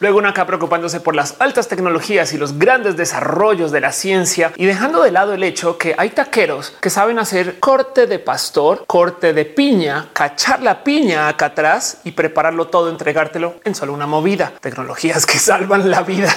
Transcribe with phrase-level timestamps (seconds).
[0.00, 4.52] Luego una acá preocupándose por las altas tecnologías y los grandes desarrollos de la ciencia
[4.56, 8.84] y dejando de lado el hecho que hay taqueros que saben hacer corte de pastor,
[8.86, 14.06] corte de piña, cachar la piña acá atrás y prepararlo todo, entregártelo en solo una
[14.06, 14.52] movida.
[14.60, 16.34] Tecnologías que salvan la vida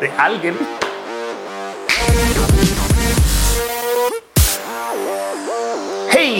[0.00, 0.56] de alguien.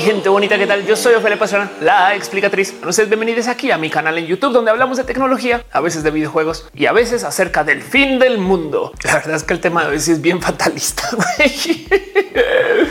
[0.02, 0.86] Hey, gente bonita, ¿qué tal?
[0.86, 2.74] Yo soy Ophelia Pastrana, la explicatriz.
[2.86, 6.10] Ustedes bienvenidos aquí a mi canal en YouTube, donde hablamos de tecnología, a veces de
[6.10, 8.92] videojuegos y a veces acerca del fin del mundo.
[9.04, 11.02] La verdad es que el tema de hoy es bien fatalista.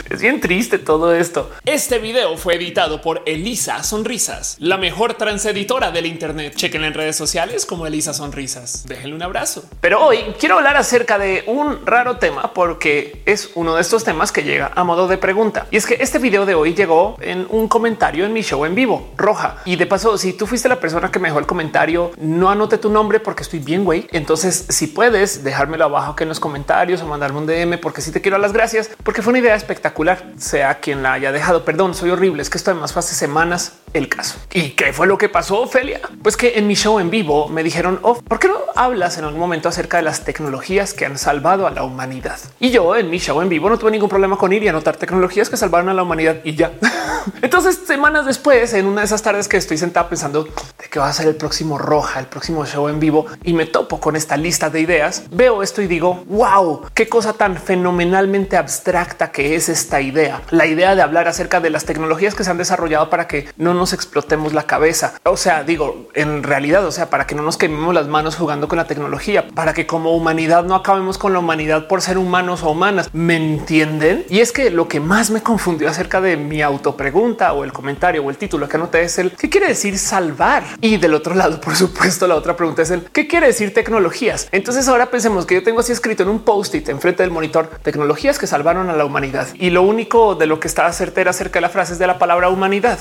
[0.08, 1.50] es bien triste todo esto.
[1.64, 6.54] Este video fue editado por Elisa Sonrisas, la mejor transeditora del Internet.
[6.54, 8.86] Chequen en redes sociales como Elisa Sonrisas.
[8.86, 9.64] Déjenle un abrazo.
[9.80, 14.30] Pero hoy quiero hablar acerca de un raro tema porque es uno de estos temas
[14.30, 15.66] que llega a modo de pregunta.
[15.72, 18.74] Y es que este video de hoy llegó en un comentario en mi show en
[18.74, 19.56] vivo, Roja.
[19.64, 22.78] Y de paso, si tú fuiste la persona que me dejó el comentario, no anote
[22.78, 24.06] tu nombre porque estoy bien, güey.
[24.12, 28.12] Entonces, si puedes dejármelo abajo que en los comentarios o mandarme un DM porque si
[28.12, 31.64] te quiero las gracias, porque fue una idea espectacular, sea quien la haya dejado.
[31.64, 32.42] Perdón, soy horrible.
[32.42, 34.38] Es que esto además fue hace semanas el caso.
[34.52, 36.00] ¿Y qué fue lo que pasó, Ophelia?
[36.22, 39.24] Pues que en mi show en vivo me dijeron, oh, ¿por qué no hablas en
[39.24, 42.38] algún momento acerca de las tecnologías que han salvado a la humanidad?
[42.58, 44.96] Y yo en mi show en vivo no tuve ningún problema con ir y anotar
[44.96, 46.72] tecnologías que salvaron a la humanidad y ya.
[47.42, 51.08] Entonces, semanas después, en una de esas tardes que estoy sentada pensando de que va
[51.08, 54.36] a ser el próximo Roja, el próximo show en vivo y me topo con esta
[54.36, 59.68] lista de ideas, veo esto y digo, wow, qué cosa tan fenomenalmente abstracta que es
[59.68, 60.42] esta idea.
[60.50, 63.74] La idea de hablar acerca de las tecnologías que se han desarrollado para que no
[63.74, 65.14] nos explotemos la cabeza.
[65.24, 68.68] O sea, digo, en realidad, o sea, para que no nos quememos las manos jugando
[68.68, 72.62] con la tecnología, para que como humanidad no acabemos con la humanidad por ser humanos
[72.62, 73.10] o humanas.
[73.12, 74.24] ¿Me entienden?
[74.28, 78.24] Y es que lo que más me confundió acerca de mi autopregunta o el comentario
[78.24, 80.64] o el título que anoté es el qué quiere decir salvar.
[80.80, 84.48] Y del otro lado, por supuesto, la otra pregunta es el qué quiere decir tecnologías.
[84.52, 88.38] Entonces ahora pensemos que yo tengo así escrito en un post-it enfrente del monitor tecnologías
[88.38, 89.48] que salvaron a la humanidad.
[89.54, 92.18] Y lo único de lo que estaba certera acerca de la frase es de la
[92.18, 92.98] palabra humanidad.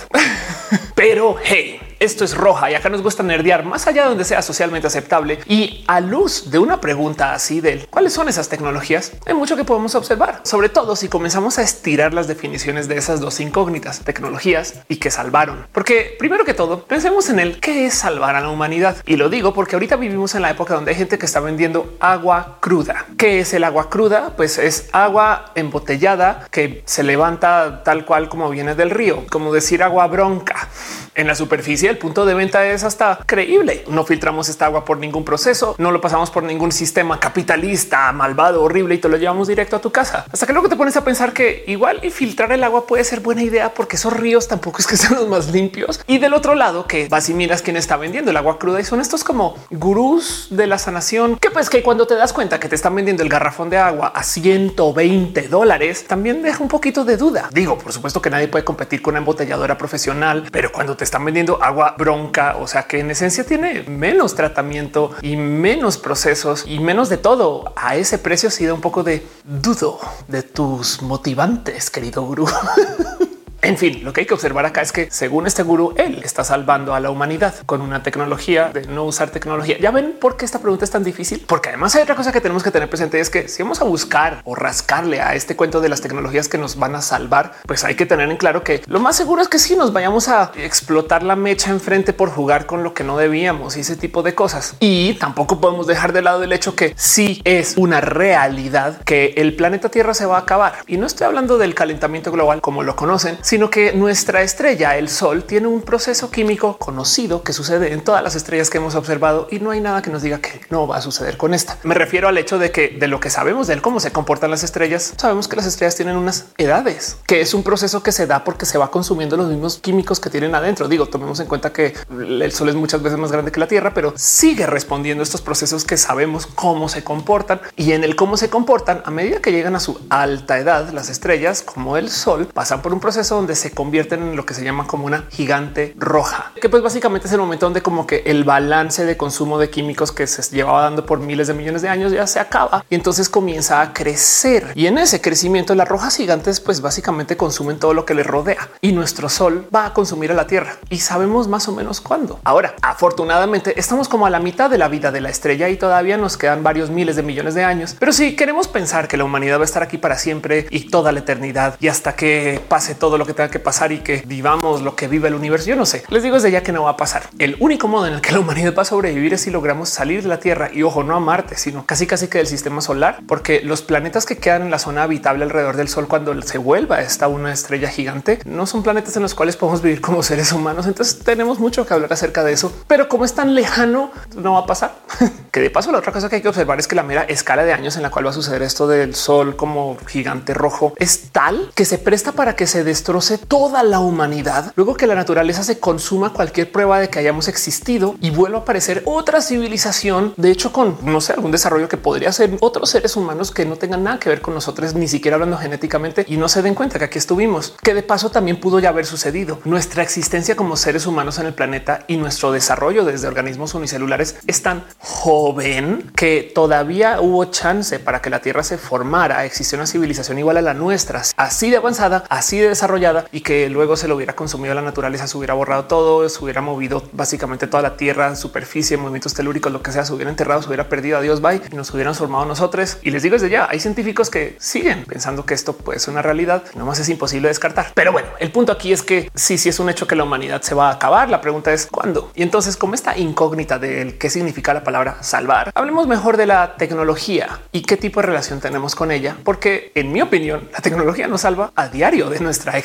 [0.95, 4.41] Pero hey, esto es roja y acá nos gusta nerdear más allá de donde sea
[4.41, 5.39] socialmente aceptable.
[5.45, 9.65] Y a luz de una pregunta así de cuáles son esas tecnologías, hay mucho que
[9.65, 14.75] podemos observar, sobre todo si comenzamos a estirar las definiciones de esas dos incógnitas, tecnologías
[14.87, 15.67] y que salvaron.
[15.71, 18.97] Porque primero que todo, pensemos en el qué es salvar a la humanidad.
[19.05, 21.97] Y lo digo porque ahorita vivimos en la época donde hay gente que está vendiendo
[21.99, 23.05] agua cruda.
[23.17, 24.33] ¿Qué es el agua cruda?
[24.37, 29.83] Pues es agua embotellada que se levanta tal cual como viene del río, como decir
[29.83, 30.69] agua bronca
[31.15, 31.88] en la superficie.
[31.89, 33.83] El punto de venta es hasta creíble.
[33.89, 38.61] No filtramos esta agua por ningún proceso, no lo pasamos por ningún sistema capitalista, malvado,
[38.61, 40.23] horrible y te lo llevamos directo a tu casa.
[40.31, 43.21] Hasta que luego te pones a pensar que igual y filtrar el agua puede ser
[43.21, 45.99] buena idea porque esos ríos tampoco es que sean los más limpios.
[46.05, 48.83] Y del otro lado que vas y miras quién está vendiendo el agua cruda y
[48.83, 52.69] son estos como gurús de la sanación que pues que cuando te das cuenta que
[52.69, 57.17] te están vendiendo el garrafón de agua a 120 dólares, también deja un poquito de
[57.17, 57.49] duda.
[57.51, 61.25] Digo, por supuesto que nadie puede competir con una embotelladora profesional, pero cuando te están
[61.25, 66.79] vendiendo agua bronca, o sea que en esencia tiene menos tratamiento y menos procesos y
[66.79, 67.73] menos de todo.
[67.75, 72.47] A ese precio sí da un poco de dudo de tus motivantes, querido gurú.
[73.61, 76.43] En fin, lo que hay que observar acá es que según este gurú, él está
[76.43, 79.77] salvando a la humanidad con una tecnología de no usar tecnología.
[79.79, 82.39] Ya ven por qué esta pregunta es tan difícil, porque además hay otra cosa que
[82.39, 85.81] tenemos que tener presente es que si vamos a buscar o rascarle a este cuento
[85.81, 88.81] de las tecnologías que nos van a salvar, pues hay que tener en claro que
[88.87, 92.65] lo más seguro es que si nos vayamos a explotar la mecha enfrente por jugar
[92.65, 94.75] con lo que no debíamos y ese tipo de cosas.
[94.79, 99.55] Y tampoco podemos dejar de lado el hecho que sí es una realidad que el
[99.55, 100.75] planeta Tierra se va a acabar.
[100.87, 105.09] Y no estoy hablando del calentamiento global como lo conocen, sino que nuestra estrella, el
[105.09, 109.47] Sol, tiene un proceso químico conocido que sucede en todas las estrellas que hemos observado
[109.49, 111.79] y no hay nada que nos diga que no va a suceder con esta.
[111.81, 114.61] Me refiero al hecho de que de lo que sabemos de cómo se comportan las
[114.61, 118.43] estrellas, sabemos que las estrellas tienen unas edades, que es un proceso que se da
[118.43, 120.87] porque se va consumiendo los mismos químicos que tienen adentro.
[120.87, 123.95] Digo, tomemos en cuenta que el Sol es muchas veces más grande que la Tierra,
[123.95, 128.51] pero sigue respondiendo estos procesos que sabemos cómo se comportan y en el cómo se
[128.51, 132.83] comportan a medida que llegan a su alta edad, las estrellas como el Sol pasan
[132.83, 136.51] por un proceso donde se convierten en lo que se llama como una gigante roja,
[136.61, 140.11] que pues básicamente es el momento donde como que el balance de consumo de químicos
[140.11, 143.29] que se llevaba dando por miles de millones de años ya se acaba y entonces
[143.29, 144.73] comienza a crecer.
[144.75, 148.69] Y en ese crecimiento las rojas gigantes pues básicamente consumen todo lo que les rodea
[148.81, 152.39] y nuestro sol va a consumir a la Tierra y sabemos más o menos cuándo.
[152.43, 156.17] Ahora, afortunadamente estamos como a la mitad de la vida de la estrella y todavía
[156.17, 157.95] nos quedan varios miles de millones de años.
[157.97, 161.11] Pero si queremos pensar que la humanidad va a estar aquí para siempre y toda
[161.11, 164.81] la eternidad y hasta que pase todo lo que tenga que pasar y que vivamos
[164.81, 165.67] lo que vive el universo.
[165.67, 166.03] Yo no sé.
[166.09, 167.29] Les digo desde ya que no va a pasar.
[167.37, 170.23] El único modo en el que la humanidad va a sobrevivir es si logramos salir
[170.23, 173.19] de la Tierra y ojo, no a Marte, sino casi casi que del sistema solar,
[173.27, 177.01] porque los planetas que quedan en la zona habitable alrededor del Sol cuando se vuelva
[177.01, 180.87] esta una estrella gigante no son planetas en los cuales podemos vivir como seres humanos.
[180.87, 184.59] Entonces tenemos mucho que hablar acerca de eso, pero como es tan lejano, no va
[184.59, 184.95] a pasar.
[185.51, 187.63] que de paso, la otra cosa que hay que observar es que la mera escala
[187.63, 191.29] de años en la cual va a suceder esto del Sol como gigante rojo es
[191.31, 194.73] tal que se presta para que se destroce toda la humanidad.
[194.75, 198.61] Luego que la naturaleza se consuma cualquier prueba de que hayamos existido y vuelva a
[198.61, 203.15] aparecer otra civilización, de hecho con no sé, algún desarrollo que podría ser otros seres
[203.15, 206.49] humanos que no tengan nada que ver con nosotros, ni siquiera hablando genéticamente y no
[206.49, 209.59] se den cuenta que aquí estuvimos, que de paso también pudo ya haber sucedido.
[209.65, 214.61] Nuestra existencia como seres humanos en el planeta y nuestro desarrollo desde organismos unicelulares es
[214.61, 220.39] tan joven que todavía hubo chance para que la Tierra se formara, existió una civilización
[220.39, 224.15] igual a la nuestra, así de avanzada, así de desarrollada y que luego se lo
[224.15, 228.35] hubiera consumido la naturaleza, se hubiera borrado todo, se hubiera movido básicamente toda la Tierra,
[228.35, 231.61] superficie, movimientos telúricos, lo que sea, se hubiera enterrado, se hubiera perdido a Dios bye
[231.71, 232.97] y nos hubieran formado nosotros.
[233.01, 236.21] Y les digo desde ya, hay científicos que siguen pensando que esto puede ser una
[236.21, 237.91] realidad, no más es imposible descartar.
[237.93, 240.61] Pero bueno, el punto aquí es que sí, sí es un hecho que la humanidad
[240.61, 241.29] se va a acabar.
[241.29, 242.31] La pregunta es cuándo.
[242.35, 246.75] Y entonces, como esta incógnita del qué significa la palabra salvar, hablemos mejor de la
[246.77, 251.27] tecnología y qué tipo de relación tenemos con ella, porque en mi opinión, la tecnología
[251.27, 252.77] nos salva a diario de nuestra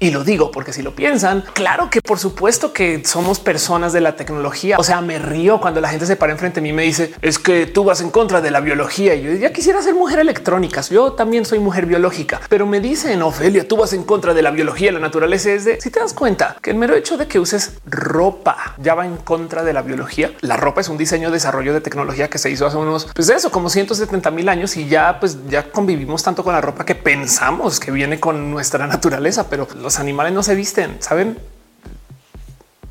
[0.00, 4.00] Y lo digo porque si lo piensan, claro que por supuesto que somos personas de
[4.00, 4.76] la tecnología.
[4.78, 7.12] O sea, me río cuando la gente se para enfrente de mí y me dice
[7.22, 9.14] es que tú vas en contra de la biología.
[9.14, 10.80] Y yo ya quisiera ser mujer electrónica.
[10.90, 14.50] Yo también soy mujer biológica, pero me dicen Ofelia, tú vas en contra de la
[14.50, 17.38] biología, la naturaleza es de si te das cuenta que el mero hecho de que
[17.38, 20.32] uses ropa ya va en contra de la biología.
[20.40, 23.50] La ropa es un diseño, desarrollo de tecnología que se hizo hace unos, pues eso,
[23.50, 27.80] como 170 mil años y ya, pues ya convivimos tanto con la ropa que pensamos
[27.80, 31.38] que viene con nuestra naturaleza, pero los animales no se visten, saben?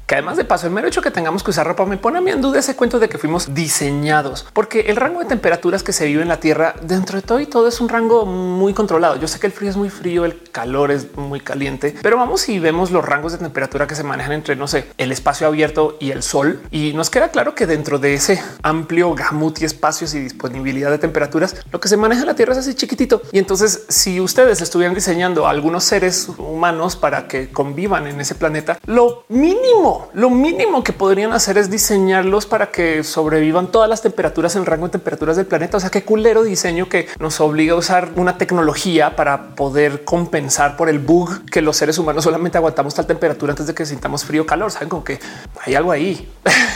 [0.06, 2.22] Que además de paso, el mero hecho que tengamos que usar ropa me pone a
[2.22, 5.94] mí en duda ese cuento de que fuimos diseñados, porque el rango de temperaturas que
[5.94, 9.16] se vive en la Tierra dentro de todo y todo es un rango muy controlado.
[9.18, 12.48] Yo sé que el frío es muy frío, el calor es muy caliente, pero vamos
[12.50, 15.98] y vemos los rangos de temperatura que se manejan entre, no sé, el espacio abierto
[16.00, 16.62] y el sol.
[16.72, 20.98] Y nos queda claro que dentro de ese amplio gamut y espacios y disponibilidad de
[21.00, 23.22] temperaturas, lo que se maneja en la Tierra es así chiquitito.
[23.32, 28.36] Y entonces, si ustedes estuvieran diseñando a algunos seres humanos para que convivan en ese
[28.36, 34.02] planeta, lo mínimo lo mínimo que podrían hacer es diseñarlos para que sobrevivan todas las
[34.02, 35.78] temperaturas en el rango de temperaturas del planeta.
[35.78, 40.78] O sea, qué culero diseño que nos obliga a usar una tecnología para poder compensar
[40.78, 44.26] por el bug que los seres humanos solamente aguantamos tal temperatura antes de que sintamos
[44.26, 44.72] frío o calor.
[44.72, 45.20] Saben como que
[45.64, 46.32] hay algo ahí.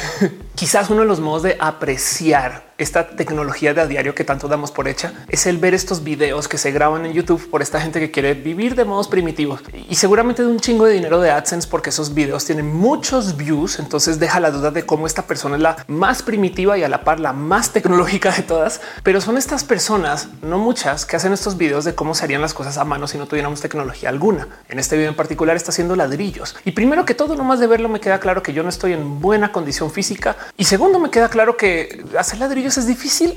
[0.56, 4.72] Quizás uno de los modos de apreciar esta tecnología de a diario que tanto damos
[4.72, 8.00] por hecha es el ver estos videos que se graban en YouTube por esta gente
[8.00, 11.68] que quiere vivir de modos primitivos y seguramente de un chingo de dinero de AdSense
[11.68, 13.80] porque esos videos tienen muchos views.
[13.80, 17.04] Entonces deja la duda de cómo esta persona es la más primitiva y a la
[17.04, 18.82] par la más tecnológica de todas.
[19.04, 22.78] Pero son estas personas, no muchas, que hacen estos videos de cómo serían las cosas
[22.78, 24.48] a mano si no tuviéramos tecnología alguna.
[24.70, 27.90] En este video en particular está haciendo ladrillos y primero que todo, nomás de verlo,
[27.90, 31.30] me queda claro que yo no estoy en buena condición física y segundo, me queda
[31.30, 33.33] claro que hacer ladrillos es difícil.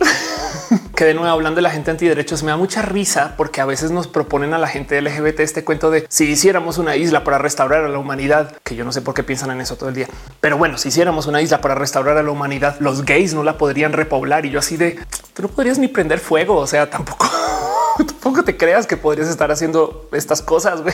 [0.97, 3.91] que de nuevo hablando de la gente antiderechos me da mucha risa porque a veces
[3.91, 7.85] nos proponen a la gente LGBT este cuento de si hiciéramos una isla para restaurar
[7.85, 10.09] a la humanidad, que yo no sé por qué piensan en eso todo el día.
[10.41, 13.59] Pero bueno, si hiciéramos una isla para restaurar a la humanidad, los gays no la
[13.59, 14.99] podrían repoblar y yo así de
[15.35, 16.57] tú no podrías ni prender fuego.
[16.57, 17.27] O sea, tampoco
[18.23, 20.81] tampoco te creas que podrías estar haciendo estas cosas.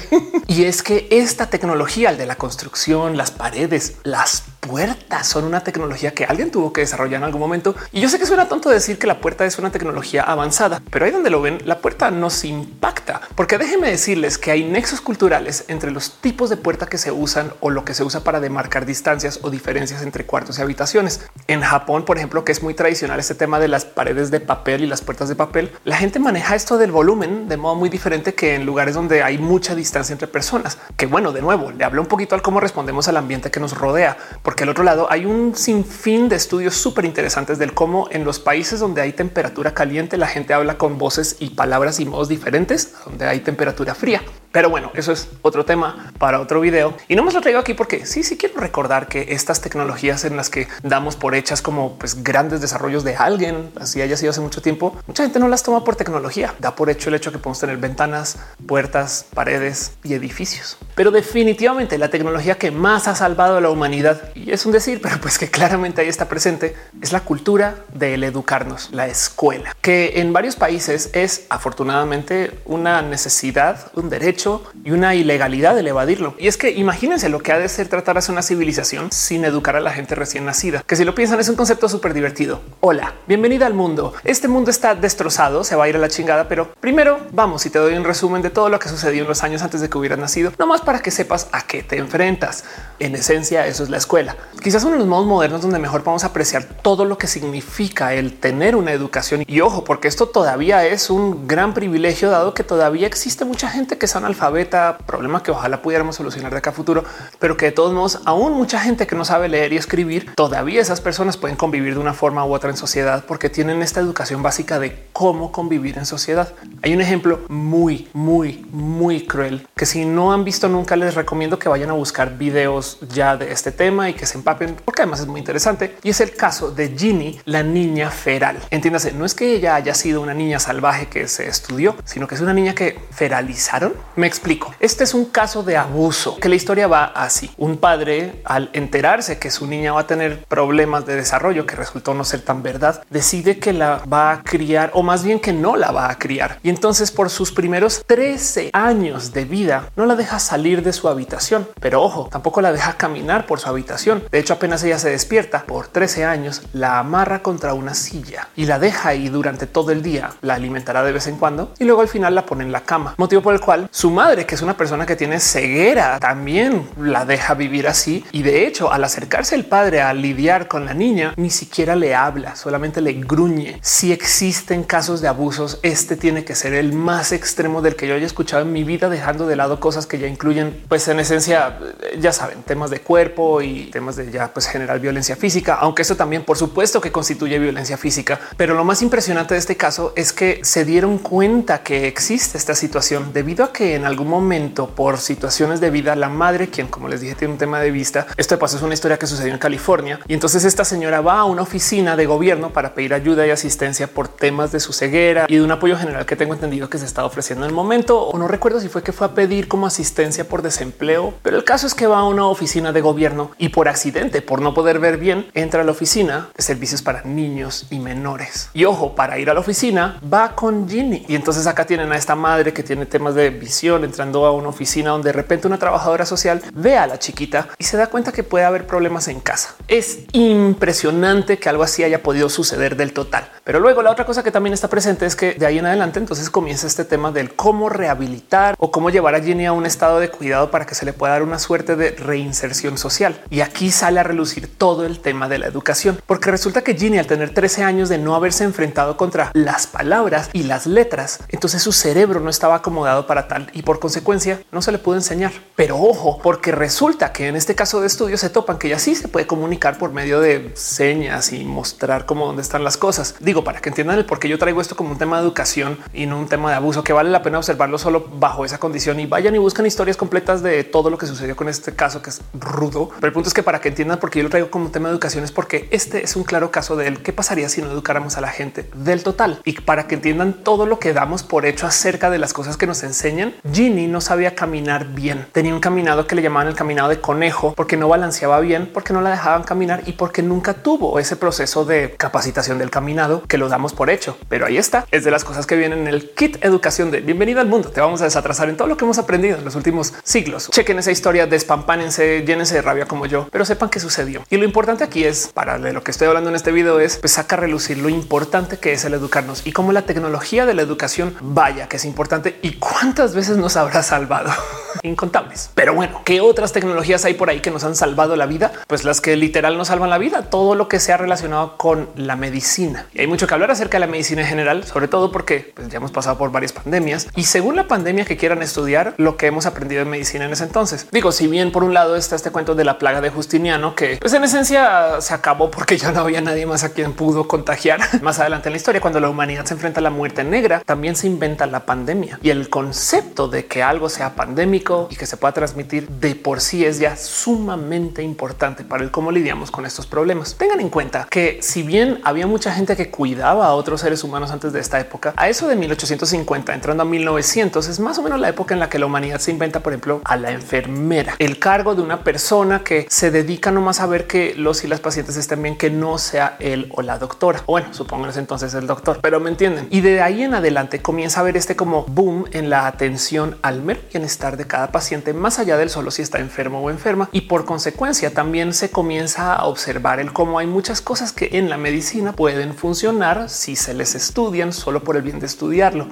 [0.50, 5.62] Y es que esta tecnología, el de la construcción, las paredes, las puertas son una
[5.62, 7.76] tecnología que alguien tuvo que desarrollar en algún momento.
[7.92, 11.04] Y yo sé que suena tonto decir que la puerta es una tecnología avanzada, pero
[11.04, 15.66] ahí donde lo ven, la puerta nos impacta, porque déjenme decirles que hay nexos culturales
[15.68, 18.86] entre los tipos de puerta que se usan o lo que se usa para demarcar
[18.86, 21.20] distancias o diferencias entre cuartos y habitaciones.
[21.46, 24.82] En Japón, por ejemplo, que es muy tradicional este tema de las paredes de papel
[24.82, 28.34] y las puertas de papel, la gente maneja esto del volumen de modo muy diferente
[28.34, 30.78] que en lugares donde hay mucha distancia entre personas.
[30.96, 33.76] Que bueno, de nuevo, le hablo un poquito al cómo respondemos al ambiente que nos
[33.76, 38.24] rodea, porque al otro lado hay un sinfín de estudios súper interesantes del cómo en
[38.24, 42.28] los países donde hay temperatura caliente la gente habla con voces y palabras y modos
[42.28, 44.22] diferentes, donde hay temperatura fría.
[44.50, 47.74] Pero bueno, eso es otro tema para otro video y no me lo traigo aquí
[47.74, 51.98] porque sí, sí quiero recordar que estas tecnologías en las que damos por hechas como
[51.98, 55.62] pues, grandes desarrollos de alguien, así haya sido hace mucho tiempo, mucha gente no las
[55.62, 60.14] toma por tecnología, da por hecho el hecho que podemos tener ventanas, puertas, paredes y
[60.14, 60.78] edificios.
[60.94, 65.00] Pero definitivamente la tecnología que más ha salvado a la humanidad, y es un decir,
[65.02, 70.20] pero pues que claramente ahí está presente, es la cultura del educarnos, la escuela, que
[70.20, 76.34] en varios países es afortunadamente una necesidad, un derecho y una ilegalidad el evadirlo.
[76.38, 79.76] Y es que imagínense lo que ha de ser tratar a una civilización sin educar
[79.76, 82.60] a la gente recién nacida, que si lo piensan es un concepto súper divertido.
[82.80, 84.12] Hola, bienvenida al mundo.
[84.24, 86.97] Este mundo está destrozado, se va a ir a la chingada, pero primero
[87.30, 89.80] vamos y te doy un resumen de todo lo que sucedió en los años antes
[89.80, 92.64] de que hubieras nacido, nomás para que sepas a qué te enfrentas.
[92.98, 94.36] En esencia, eso es la escuela.
[94.60, 98.40] Quizás uno de los modos modernos donde mejor a apreciar todo lo que significa el
[98.40, 99.44] tener una educación.
[99.46, 103.96] Y ojo, porque esto todavía es un gran privilegio, dado que todavía existe mucha gente
[103.96, 107.04] que es analfabeta, problema que ojalá pudiéramos solucionar de acá a futuro,
[107.38, 110.80] pero que de todos modos, aún mucha gente que no sabe leer y escribir, todavía
[110.80, 114.42] esas personas pueden convivir de una forma u otra en sociedad porque tienen esta educación
[114.42, 116.48] básica de cómo convivir en sociedad.
[116.88, 121.58] Hay un ejemplo muy, muy, muy cruel que si no han visto nunca les recomiendo
[121.58, 125.20] que vayan a buscar videos ya de este tema y que se empapen porque además
[125.20, 128.56] es muy interesante y es el caso de Ginny, la niña feral.
[128.70, 132.36] Entiéndase, no es que ella haya sido una niña salvaje que se estudió, sino que
[132.36, 133.92] es una niña que feralizaron.
[134.16, 134.74] Me explico.
[134.80, 137.50] Este es un caso de abuso que la historia va así.
[137.58, 142.14] Un padre al enterarse que su niña va a tener problemas de desarrollo que resultó
[142.14, 145.76] no ser tan verdad, decide que la va a criar o más bien que no
[145.76, 146.58] la va a criar.
[146.68, 151.68] Entonces por sus primeros 13 años de vida no la deja salir de su habitación.
[151.80, 154.22] Pero ojo, tampoco la deja caminar por su habitación.
[154.30, 158.66] De hecho, apenas ella se despierta por 13 años, la amarra contra una silla y
[158.66, 160.30] la deja ahí durante todo el día.
[160.42, 163.14] La alimentará de vez en cuando y luego al final la pone en la cama.
[163.16, 167.24] Motivo por el cual su madre, que es una persona que tiene ceguera, también la
[167.24, 168.24] deja vivir así.
[168.32, 172.14] Y de hecho, al acercarse el padre a lidiar con la niña, ni siquiera le
[172.14, 173.78] habla, solamente le gruñe.
[173.82, 178.14] Si existen casos de abusos, este tiene que ser el más extremo del que yo
[178.14, 181.78] haya escuchado en mi vida, dejando de lado cosas que ya incluyen, pues en esencia,
[182.18, 186.16] ya saben, temas de cuerpo y temas de ya pues general violencia física, aunque eso
[186.16, 188.40] también por supuesto que constituye violencia física.
[188.56, 192.74] Pero lo más impresionante de este caso es que se dieron cuenta que existe esta
[192.74, 197.08] situación debido a que en algún momento por situaciones de vida la madre, quien como
[197.08, 199.52] les dije tiene un tema de vista, esto de paso es una historia que sucedió
[199.52, 203.46] en California y entonces esta señora va a una oficina de gobierno para pedir ayuda
[203.46, 206.88] y asistencia por temas de su ceguera y de un apoyo general que tengo entendido
[206.88, 209.34] que se está ofreciendo en el momento o no recuerdo si fue que fue a
[209.34, 213.02] pedir como asistencia por desempleo, pero el caso es que va a una oficina de
[213.02, 217.02] gobierno y por accidente, por no poder ver bien, entra a la oficina de servicios
[217.02, 218.70] para niños y menores.
[218.72, 221.26] Y ojo, para ir a la oficina va con Ginny.
[221.28, 224.68] Y entonces acá tienen a esta madre que tiene temas de visión entrando a una
[224.68, 228.32] oficina donde de repente una trabajadora social ve a la chiquita y se da cuenta
[228.32, 229.74] que puede haber problemas en casa.
[229.86, 233.50] Es impresionante que algo así haya podido suceder del total.
[233.64, 236.18] Pero luego la otra cosa que también está presente es que de ahí en adelante
[236.18, 240.20] entonces comienza este tema del cómo rehabilitar o cómo llevar a Ginny a un estado
[240.20, 243.40] de cuidado para que se le pueda dar una suerte de reinserción social.
[243.50, 247.18] Y aquí sale a relucir todo el tema de la educación, porque resulta que Ginny
[247.18, 251.82] al tener 13 años de no haberse enfrentado contra las palabras y las letras, entonces
[251.82, 255.52] su cerebro no estaba acomodado para tal y por consecuencia no se le pudo enseñar.
[255.76, 259.14] Pero ojo, porque resulta que en este caso de estudio se topan que ya sí
[259.14, 263.34] se puede comunicar por medio de señas y mostrar cómo dónde están las cosas.
[263.40, 265.98] Digo, para que entiendan el por qué yo traigo esto como un tema de educación
[266.12, 269.26] y un tema de abuso, que vale la pena observarlo solo bajo esa condición y
[269.26, 272.40] vayan y buscan historias completas de todo lo que sucedió con este caso que es
[272.54, 273.10] rudo.
[273.14, 275.08] Pero el punto es que para que entiendan por qué yo lo traigo como tema
[275.08, 277.14] de educación es porque este es un claro caso de.
[277.16, 279.60] ¿Qué pasaría si no educáramos a la gente del total?
[279.64, 282.86] Y para que entiendan todo lo que damos por hecho acerca de las cosas que
[282.86, 285.46] nos enseñan, Ginny no sabía caminar bien.
[285.52, 289.12] Tenía un caminado que le llamaban el caminado de conejo porque no balanceaba bien, porque
[289.12, 293.58] no la dejaban caminar y porque nunca tuvo ese proceso de capacitación del caminado que
[293.58, 294.36] lo damos por hecho.
[294.48, 295.06] Pero ahí está.
[295.10, 297.90] Es de las cosas que vienen en el kit educación de bienvenido al mundo.
[297.90, 300.68] Te vamos a desatrasar en todo lo que hemos aprendido en los últimos siglos.
[300.70, 304.42] Chequen esa historia, despampánense, llénense de rabia como yo, pero sepan qué sucedió.
[304.50, 307.32] Y lo importante aquí es para lo que estoy hablando en este video es pues
[307.32, 310.82] saca a relucir lo importante que es el educarnos y cómo la tecnología de la
[310.82, 314.50] educación vaya que es importante y cuántas veces nos habrá salvado
[315.02, 315.70] incontables.
[315.74, 318.72] Pero bueno, ¿qué otras tecnologías hay por ahí que nos han salvado la vida?
[318.86, 322.36] Pues las que literal nos salvan la vida, todo lo que sea relacionado con la
[322.36, 323.06] medicina.
[323.12, 325.88] Y hay mucho que hablar acerca de la medicina en general, sobre todo porque pues,
[325.88, 329.46] ya hemos pasado por varias pandemias y según la pandemia que quieran estudiar, lo que
[329.46, 331.06] hemos aprendido en medicina en ese entonces.
[331.10, 334.18] Digo, si bien por un lado está este cuento de la plaga de Justiniano, que
[334.20, 338.00] pues en esencia se acabó porque ya no había nadie más a quien pudo contagiar.
[338.22, 341.16] Más adelante en la historia, cuando la humanidad se enfrenta a la muerte negra, también
[341.16, 345.36] se inventa la pandemia y el concepto de que algo sea pandémico y que se
[345.36, 350.06] pueda transmitir de por sí es ya sumamente importante para el cómo lidiamos con estos
[350.06, 350.56] problemas.
[350.56, 354.50] Tengan en cuenta que si bien había mucha gente que cuidaba a otros seres humanos
[354.50, 358.38] antes de esta época, a eso de 1850 entrando a 1900 es más o menos
[358.38, 361.58] la época en la que la humanidad se inventa, por ejemplo, a la enfermera, el
[361.58, 365.36] cargo de una persona que se dedica nomás a ver que los y las pacientes
[365.36, 367.62] estén bien, que no sea él o la doctora.
[367.66, 369.88] Bueno, supongo entonces el doctor, pero me entienden.
[369.90, 373.82] Y de ahí en adelante comienza a ver este como boom en la atención al
[373.82, 377.28] mero bienestar de cada paciente, más allá del solo si está enfermo o enferma.
[377.32, 381.68] Y por consecuencia también se comienza a observar el cómo hay muchas cosas que en
[381.68, 385.46] la medicina pueden funcionar si se les estudian solo por el bien de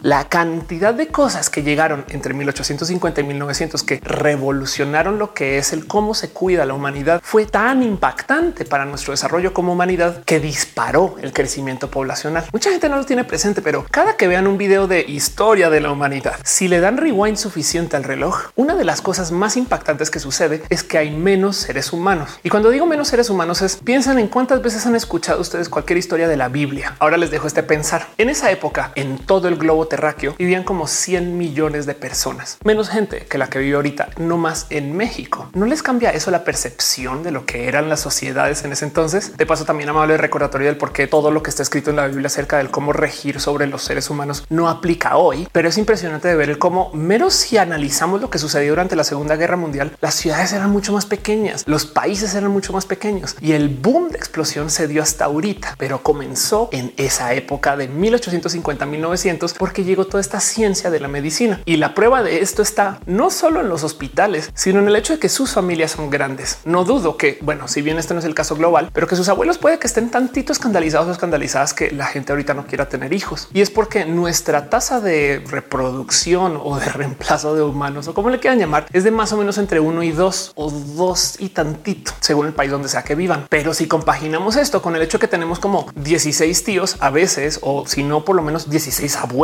[0.02, 5.72] La cantidad de cosas que llegaron entre 1850 y 1900 que revolucionaron lo que es
[5.72, 10.40] el cómo se cuida la humanidad fue tan impactante para nuestro desarrollo como humanidad que
[10.40, 12.44] disparó el crecimiento poblacional.
[12.52, 15.80] Mucha gente no lo tiene presente, pero cada que vean un video de historia de
[15.80, 20.10] la humanidad, si le dan rewind suficiente al reloj, una de las cosas más impactantes
[20.10, 22.38] que sucede es que hay menos seres humanos.
[22.42, 25.98] Y cuando digo menos seres humanos es piensan en cuántas veces han escuchado ustedes cualquier
[25.98, 26.96] historia de la Biblia.
[26.98, 28.06] Ahora les dejo este pensar.
[28.18, 32.88] En esa época, en todo el globo terráqueo, vivían como 100 millones de personas, menos
[32.88, 35.50] gente que la que vive ahorita, no más en México.
[35.54, 39.36] ¿No les cambia eso la percepción de lo que eran las sociedades en ese entonces?
[39.36, 42.06] De paso, también amable recordatorio del por qué todo lo que está escrito en la
[42.06, 46.28] Biblia acerca del cómo regir sobre los seres humanos no aplica hoy, pero es impresionante
[46.28, 49.96] de ver el cómo menos si analizamos lo que sucedió durante la Segunda Guerra Mundial,
[50.00, 54.08] las ciudades eran mucho más pequeñas, los países eran mucho más pequeños y el boom
[54.10, 59.84] de explosión se dio hasta ahorita, pero comenzó en esa época de 1850 1900 porque
[59.84, 63.60] llegó toda esta ciencia de la medicina y la prueba de esto está no solo
[63.60, 66.58] en los hospitales, sino en el hecho de que sus familias son grandes.
[66.64, 69.28] No dudo que, bueno, si bien este no es el caso global, pero que sus
[69.28, 73.12] abuelos puede que estén tantito escandalizados o escandalizadas que la gente ahorita no quiera tener
[73.12, 73.48] hijos.
[73.52, 78.40] Y es porque nuestra tasa de reproducción o de reemplazo de humanos o como le
[78.40, 82.12] quieran llamar es de más o menos entre uno y dos o dos y tantito
[82.20, 83.46] según el país donde sea que vivan.
[83.48, 87.86] Pero si compaginamos esto con el hecho que tenemos como 16 tíos a veces o
[87.86, 89.35] si no por lo menos 16 abuelos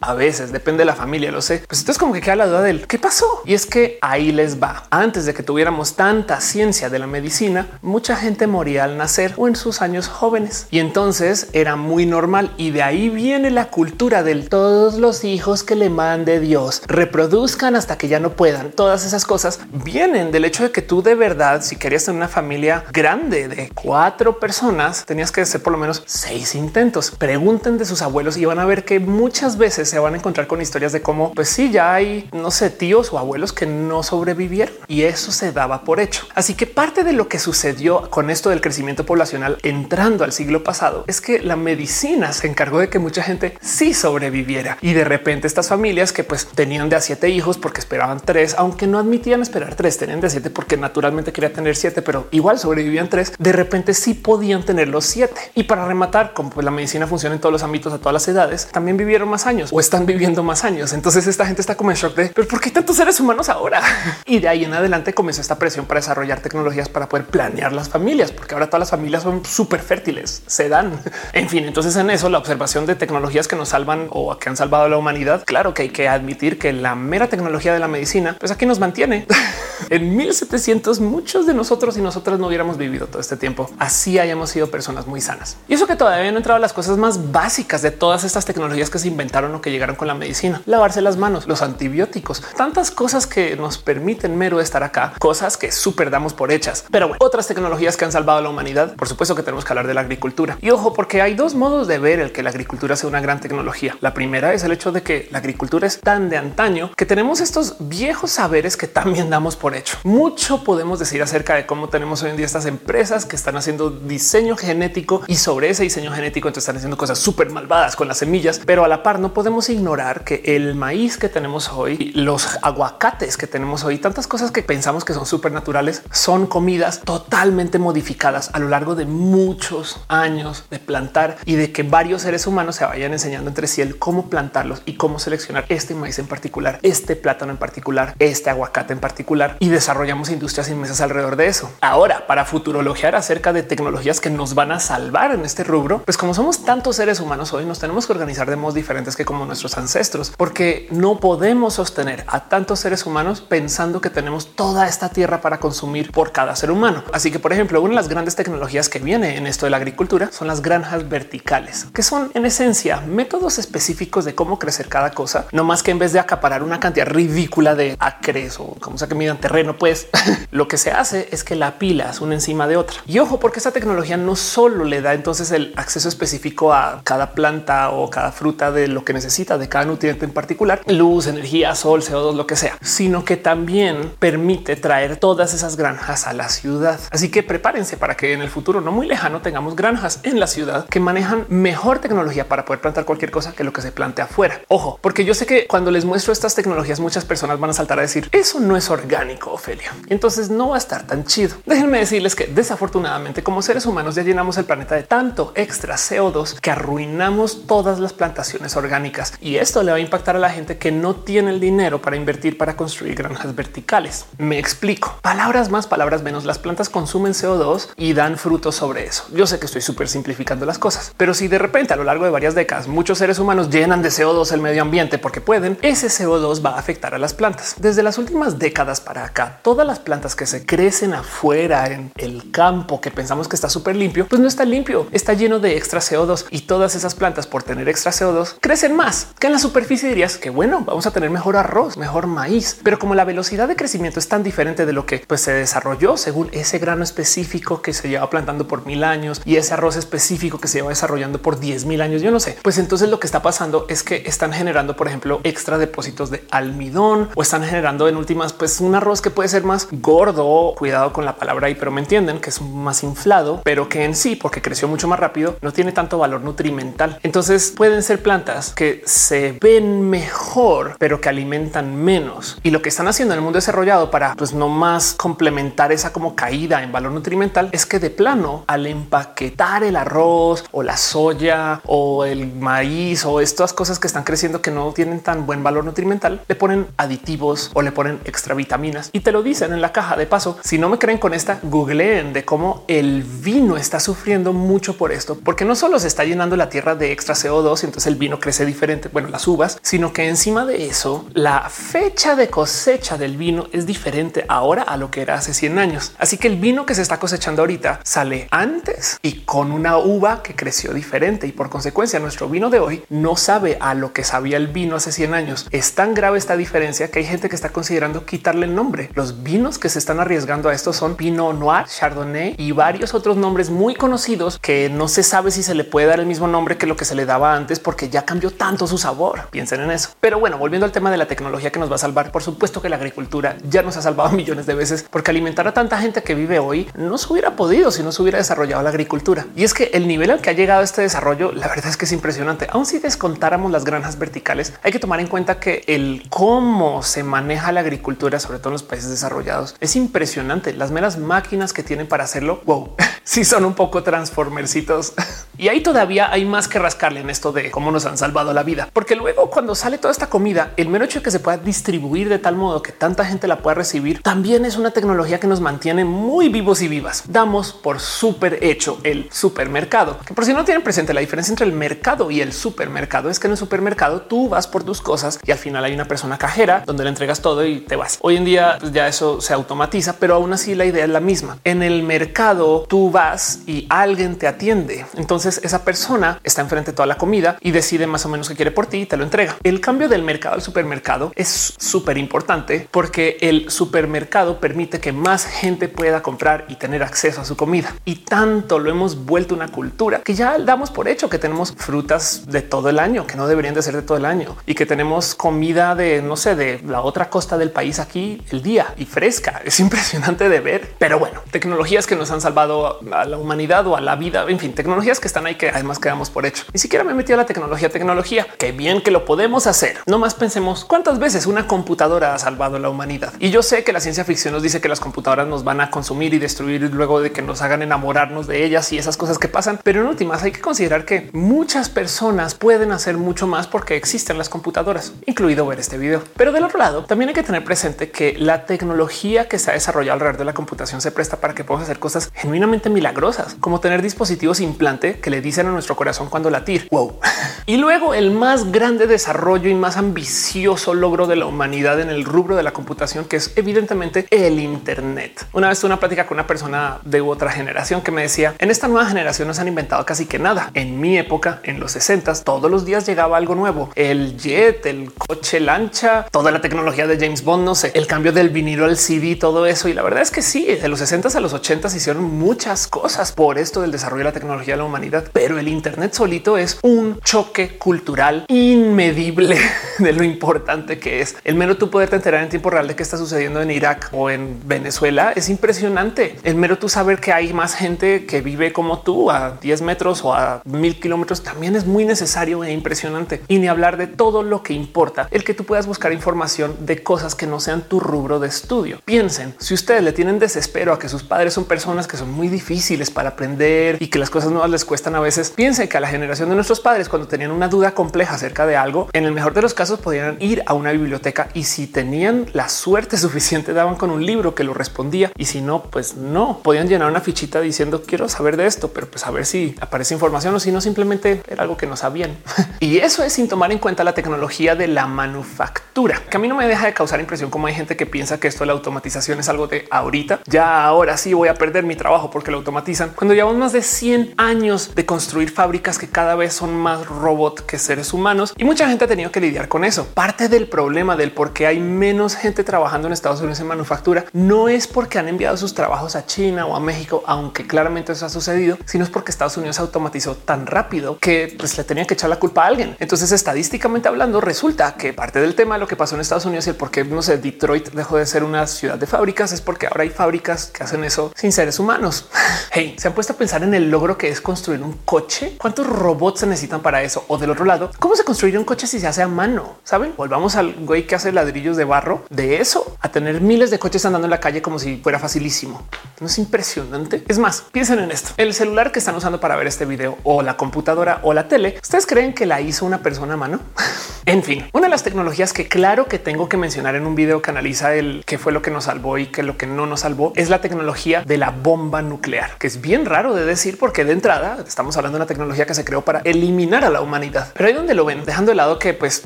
[0.00, 1.64] a veces, depende de la familia, lo sé.
[1.66, 3.42] Pues entonces como que queda la duda del qué pasó.
[3.44, 4.84] Y es que ahí les va.
[4.90, 9.48] Antes de que tuviéramos tanta ciencia de la medicina, mucha gente moría al nacer o
[9.48, 10.66] en sus años jóvenes.
[10.70, 15.64] Y entonces era muy normal y de ahí viene la cultura del todos los hijos
[15.64, 18.70] que le mande Dios reproduzcan hasta que ya no puedan.
[18.70, 22.28] Todas esas cosas vienen del hecho de que tú de verdad, si querías tener una
[22.28, 27.10] familia grande de cuatro personas, tenías que hacer por lo menos seis intentos.
[27.10, 30.46] Pregunten de sus abuelos y van a ver que muchas veces se van a encontrar
[30.46, 34.02] con historias de cómo, pues sí, ya hay, no sé, tíos o abuelos que no
[34.02, 36.26] sobrevivieron y eso se daba por hecho.
[36.34, 40.62] Así que parte de lo que sucedió con esto del crecimiento poblacional entrando al siglo
[40.62, 45.04] pasado es que la medicina se encargó de que mucha gente sí sobreviviera y de
[45.04, 48.98] repente estas familias que pues tenían de a siete hijos porque esperaban tres, aunque no
[48.98, 53.32] admitían esperar tres, tenían de siete porque naturalmente quería tener siete, pero igual sobrevivían tres.
[53.38, 55.40] De repente sí podían tener los siete.
[55.54, 58.28] Y para rematar, como pues la medicina funciona en todos los ámbitos a todas las
[58.28, 60.92] edades, también vivieron más años o están viviendo más años.
[60.92, 63.82] Entonces esta gente está como en shock de pero por qué tantos seres humanos ahora?
[64.26, 67.88] Y de ahí en adelante comenzó esta presión para desarrollar tecnologías para poder planear las
[67.88, 71.00] familias, porque ahora todas las familias son súper fértiles, se dan.
[71.32, 74.56] En fin, entonces en eso la observación de tecnologías que nos salvan o que han
[74.56, 77.88] salvado a la humanidad, claro que hay que admitir que la mera tecnología de la
[77.88, 79.26] medicina, pues aquí nos mantiene.
[79.90, 83.70] en 1700 muchos de nosotros y nosotras no hubiéramos vivido todo este tiempo.
[83.78, 85.56] Así hayamos sido personas muy sanas.
[85.68, 88.90] Y eso que todavía no entrado a las cosas más básicas de todas estas tecnologías
[88.90, 90.62] que se inventaron o que llegaron con la medicina.
[90.66, 95.70] Lavarse las manos, los antibióticos, tantas cosas que nos permiten mero estar acá, cosas que
[95.72, 96.84] súper damos por hechas.
[96.90, 99.72] Pero bueno, otras tecnologías que han salvado a la humanidad, por supuesto que tenemos que
[99.72, 100.56] hablar de la agricultura.
[100.62, 103.40] Y ojo, porque hay dos modos de ver el que la agricultura sea una gran
[103.40, 103.96] tecnología.
[104.00, 107.40] La primera es el hecho de que la agricultura es tan de antaño que tenemos
[107.40, 109.98] estos viejos saberes que también damos por hecho.
[110.04, 113.90] Mucho podemos decir acerca de cómo tenemos hoy en día estas empresas que están haciendo
[113.90, 118.18] diseño genético y sobre ese diseño genético entonces están haciendo cosas súper malvadas con las
[118.18, 122.58] semillas, pero a la par no podemos ignorar que el maíz que tenemos hoy, los
[122.62, 127.78] aguacates que tenemos hoy, tantas cosas que pensamos que son súper naturales, son comidas totalmente
[127.78, 132.76] modificadas a lo largo de muchos años de plantar y de que varios seres humanos
[132.76, 136.78] se vayan enseñando entre sí el cómo plantarlos y cómo seleccionar este maíz en particular,
[136.82, 141.70] este plátano en particular, este aguacate en particular y desarrollamos industrias inmensas alrededor de eso.
[141.80, 146.16] Ahora, para futurologiar acerca de tecnologías que nos van a salvar en este rubro, pues
[146.16, 149.46] como somos tantos seres humanos hoy, nos tenemos que organizar de modos diferentes que como
[149.46, 155.08] nuestros ancestros, porque no podemos sostener a tantos seres humanos pensando que tenemos toda esta
[155.08, 157.02] tierra para consumir por cada ser humano.
[157.12, 159.78] Así que, por ejemplo, una de las grandes tecnologías que viene en esto de la
[159.78, 165.10] agricultura son las granjas verticales, que son en esencia métodos específicos de cómo crecer cada
[165.12, 168.98] cosa, no más que en vez de acaparar una cantidad ridícula de acres o como
[168.98, 170.08] sea que midan terreno, pues
[170.50, 172.96] lo que se hace es que la pila es una encima de otra.
[173.06, 177.32] Y ojo, porque esta tecnología no solo le da entonces el acceso específico a cada
[177.32, 181.74] planta o cada fruta de lo que necesita, de cada nutriente en particular, luz, energía,
[181.74, 186.48] sol, CO2, lo que sea, sino que también permite traer todas esas granjas a la
[186.48, 187.00] ciudad.
[187.10, 190.46] Así que prepárense para que en el futuro no muy lejano tengamos granjas en la
[190.46, 194.24] ciudad que manejan mejor tecnología para poder plantar cualquier cosa que lo que se plantea
[194.26, 194.60] afuera.
[194.68, 197.98] Ojo, porque yo sé que cuando les muestro estas tecnologías, muchas personas van a saltar
[197.98, 199.92] a decir eso no es orgánico, Ofelia.
[200.08, 201.56] Entonces no va a estar tan chido.
[201.66, 206.58] Déjenme decirles que desafortunadamente como seres humanos ya llenamos el planeta de tanto extra CO2
[206.60, 210.78] que arruinamos todas las plantaciones orgánicas y esto le va a impactar a la gente
[210.78, 214.26] que no tiene el dinero para invertir para construir granjas verticales.
[214.38, 215.18] Me explico.
[215.22, 216.44] Palabras más, palabras menos.
[216.44, 219.24] Las plantas consumen CO2 y dan frutos sobre eso.
[219.32, 222.24] Yo sé que estoy súper simplificando las cosas, pero si de repente a lo largo
[222.24, 226.08] de varias décadas muchos seres humanos llenan de CO2 el medio ambiente porque pueden, ese
[226.08, 227.74] CO2 va a afectar a las plantas.
[227.78, 232.50] Desde las últimas décadas para acá, todas las plantas que se crecen afuera en el
[232.50, 236.00] campo que pensamos que está súper limpio, pues no está limpio, está lleno de extra
[236.00, 239.28] CO2 y todas esas plantas por tener extra CO2 crecen más.
[239.38, 242.98] Que en la superficie dirías que bueno, vamos a tener mejor arroz, mejor maíz, pero
[242.98, 246.48] como la velocidad de crecimiento es tan diferente de lo que pues, se desarrolló según
[246.52, 250.68] ese grano específico que se lleva plantando por mil años y ese arroz específico que
[250.68, 253.42] se lleva desarrollando por 10 mil años, yo no sé, pues entonces lo que está
[253.42, 258.16] pasando es que están generando, por ejemplo, extra depósitos de almidón o están generando en
[258.16, 261.90] últimas pues un arroz que puede ser más gordo, cuidado con la palabra ahí, pero
[261.90, 265.56] me entienden que es más inflado, pero que en sí, porque creció mucho más rápido,
[265.62, 267.18] no tiene tanto valor nutrimental.
[267.22, 272.58] Entonces pueden ser plantas que se ven mejor, pero que alimentan menos.
[272.62, 276.12] Y lo que están haciendo en el mundo desarrollado para pues no más complementar esa
[276.12, 280.96] como caída en valor nutrimental es que de plano al empaquetar el arroz o la
[280.96, 285.62] soya o el maíz o estas cosas que están creciendo que no tienen tan buen
[285.62, 289.80] valor nutrimental, le ponen aditivos o le ponen extra vitaminas y te lo dicen en
[289.80, 290.16] la caja.
[290.16, 294.52] De paso, si no me creen con esta, googleen de cómo el vino está sufriendo
[294.52, 297.86] mucho por esto, porque no solo se está llenando la tierra de extra CO2 y
[297.86, 302.48] entonces el crece diferente, bueno, las uvas, sino que encima de eso, la fecha de
[302.48, 306.12] cosecha del vino es diferente ahora a lo que era hace 100 años.
[306.18, 310.42] Así que el vino que se está cosechando ahorita sale antes y con una uva
[310.42, 314.24] que creció diferente y por consecuencia nuestro vino de hoy no sabe a lo que
[314.24, 315.66] sabía el vino hace 100 años.
[315.70, 319.10] Es tan grave esta diferencia que hay gente que está considerando quitarle el nombre.
[319.14, 323.36] Los vinos que se están arriesgando a esto son Pinot Noir, Chardonnay y varios otros
[323.36, 326.76] nombres muy conocidos que no se sabe si se le puede dar el mismo nombre
[326.76, 329.48] que lo que se le daba antes porque ya cambió tanto su sabor.
[329.50, 330.10] Piensen en eso.
[330.20, 332.80] Pero bueno, volviendo al tema de la tecnología que nos va a salvar, por supuesto
[332.80, 336.22] que la agricultura ya nos ha salvado millones de veces porque alimentar a tanta gente
[336.22, 339.48] que vive hoy no se hubiera podido si no se hubiera desarrollado la agricultura.
[339.56, 342.04] Y es que el nivel al que ha llegado este desarrollo, la verdad es que
[342.04, 342.68] es impresionante.
[342.70, 347.24] Aún si descontáramos las granjas verticales, hay que tomar en cuenta que el cómo se
[347.24, 350.72] maneja la agricultura, sobre todo en los países desarrollados, es impresionante.
[350.72, 355.14] Las meras máquinas que tienen para hacerlo, wow, si son un poco transformercitos.
[355.58, 358.62] y ahí todavía hay más que rascarle en esto de cómo nos han salvado la
[358.62, 361.58] vida, porque luego cuando sale toda esta comida, el mero hecho de que se pueda
[361.58, 365.46] distribuir de tal modo que tanta gente la pueda recibir, también es una tecnología que
[365.46, 367.24] nos mantiene muy vivos y vivas.
[367.28, 371.66] Damos por súper hecho el supermercado, que por si no tienen presente la diferencia entre
[371.66, 375.40] el mercado y el supermercado es que en el supermercado tú vas por tus cosas
[375.44, 378.18] y al final hay una persona cajera donde le entregas todo y te vas.
[378.20, 381.20] Hoy en día pues, ya eso se automatiza, pero aún así la idea es la
[381.20, 381.58] misma.
[381.64, 385.06] En el mercado tú vas y alguien te atiende.
[385.16, 388.56] Entonces esa persona está enfrente de toda la comida y decide más o menos qué
[388.56, 389.56] quiere por ti y te lo entrega.
[389.62, 395.46] El cambio del mercado al supermercado es súper importante porque el supermercado permite que más
[395.46, 397.94] gente pueda comprar y tener acceso a su comida.
[398.04, 402.46] Y tanto lo hemos vuelto una cultura que ya damos por hecho que tenemos frutas
[402.46, 404.86] de todo el año, que no deberían de ser de todo el año y que
[404.86, 409.04] tenemos comida de, no sé, de la otra costa del país aquí el día y
[409.04, 409.62] fresca.
[409.64, 410.94] Es impresionante de ver.
[410.98, 414.58] Pero bueno, tecnologías que nos han salvado a la humanidad o a la vida, en
[414.58, 416.64] fin, tecnologías que están ahí que además quedamos por hecho.
[416.72, 418.46] Ni siquiera me metí a la tecnología, tecnología.
[418.58, 419.98] Qué bien que lo podemos hacer.
[420.06, 423.32] No más pensemos cuántas veces una computadora ha salvado la humanidad.
[423.38, 425.90] Y yo sé que la ciencia ficción nos dice que las computadoras nos van a
[425.90, 429.48] consumir y destruir luego de que nos hagan enamorarnos de ellas y esas cosas que
[429.48, 429.80] pasan.
[429.82, 434.38] Pero en últimas hay que considerar que muchas personas pueden hacer mucho más porque existen
[434.38, 436.22] las computadoras, incluido ver este video.
[436.36, 439.74] Pero del otro lado, también hay que tener presente que la tecnología que se ha
[439.74, 443.80] desarrollado alrededor de la computación se presta para que podamos hacer cosas genuinamente milagrosas, como
[443.80, 446.88] tener dispositivos implante que le dicen a nuestro corazón cuando latir.
[446.90, 447.18] Wow.
[447.80, 452.56] luego el más grande desarrollo y más ambicioso logro de la humanidad en el rubro
[452.56, 455.46] de la computación, que es evidentemente el Internet.
[455.52, 458.70] Una vez tuve una plática con una persona de otra generación que me decía en
[458.70, 460.70] esta nueva generación nos han inventado casi que nada.
[460.74, 463.90] En mi época, en los 60, todos los días llegaba algo nuevo.
[463.94, 468.32] El jet, el coche lancha, toda la tecnología de James Bond, no sé, el cambio
[468.32, 469.88] del vinilo al CD, todo eso.
[469.88, 472.86] Y la verdad es que sí, de los 60 a los 80 se hicieron muchas
[472.86, 476.58] cosas por esto del desarrollo de la tecnología de la humanidad, pero el Internet solito
[476.58, 479.58] es un choque cultural inmedible
[479.98, 481.36] de lo importante que es.
[481.44, 484.30] El mero tú poderte enterar en tiempo real de qué está sucediendo en Irak o
[484.30, 486.36] en Venezuela es impresionante.
[486.42, 490.24] El mero tú saber que hay más gente que vive como tú a 10 metros
[490.24, 493.42] o a mil kilómetros también es muy necesario e impresionante.
[493.48, 497.02] Y ni hablar de todo lo que importa, el que tú puedas buscar información de
[497.02, 499.00] cosas que no sean tu rubro de estudio.
[499.04, 502.48] Piensen, si ustedes le tienen desespero a que sus padres son personas que son muy
[502.48, 506.00] difíciles para aprender y que las cosas nuevas les cuestan a veces, piensen que a
[506.00, 509.32] la generación de nuestros padres cuando tenían una duda compleja acerca de algo, en el
[509.32, 513.74] mejor de los casos podían ir a una biblioteca y si tenían la suerte suficiente
[513.74, 517.20] daban con un libro que lo respondía y si no, pues no podían llenar una
[517.20, 520.72] fichita diciendo quiero saber de esto, pero pues a ver si aparece información o si
[520.72, 522.34] no simplemente era algo que no sabían.
[522.80, 526.48] y eso es sin tomar en cuenta la tecnología de la manufactura, que a mí
[526.48, 528.72] no me deja de causar impresión como hay gente que piensa que esto de la
[528.72, 530.40] automatización es algo de ahorita.
[530.46, 533.10] Ya ahora sí voy a perder mi trabajo porque lo automatizan.
[533.14, 537.06] Cuando llevamos más de 100 años de construir fábricas que cada vez son más
[537.54, 540.06] que seres humanos y mucha gente ha tenido que lidiar con eso.
[540.06, 544.24] Parte del problema del por qué hay menos gente trabajando en Estados Unidos en manufactura
[544.32, 548.26] no es porque han enviado sus trabajos a China o a México, aunque claramente eso
[548.26, 552.14] ha sucedido, sino es porque Estados Unidos automatizó tan rápido que pues, le tenían que
[552.14, 552.96] echar la culpa a alguien.
[552.98, 556.66] Entonces, estadísticamente hablando, resulta que parte del tema de lo que pasó en Estados Unidos
[556.66, 559.60] y el por qué no sé, Detroit dejó de ser una ciudad de fábricas es
[559.60, 562.26] porque ahora hay fábricas que hacen eso sin seres humanos.
[562.72, 565.56] Hey, se han puesto a pensar en el logro que es construir un coche.
[565.58, 567.24] ¿Cuántos robots se necesitan para eso?
[567.40, 569.76] Del otro lado, ¿cómo se construiría un coche si se hace a mano?
[569.84, 570.14] Saben?
[570.16, 574.04] Volvamos al güey que hace ladrillos de barro de eso a tener miles de coches
[574.04, 575.82] andando en la calle como si fuera facilísimo.
[576.20, 577.24] No es impresionante.
[577.28, 578.32] Es más, piensen en esto.
[578.36, 581.78] El celular que están usando para ver este video o la computadora o la tele.
[581.82, 583.60] ¿Ustedes creen que la hizo una persona a mano?
[584.26, 587.40] en fin, una de las tecnologías que claro que tengo que mencionar en un video
[587.42, 590.00] que analiza el qué fue lo que nos salvó y qué lo que no nos
[590.00, 594.04] salvó es la tecnología de la bomba nuclear, que es bien raro de decir porque
[594.04, 597.29] de entrada estamos hablando de una tecnología que se creó para eliminar a la humanidad.
[597.54, 599.22] Pero ahí donde lo ven, dejando de lado que pues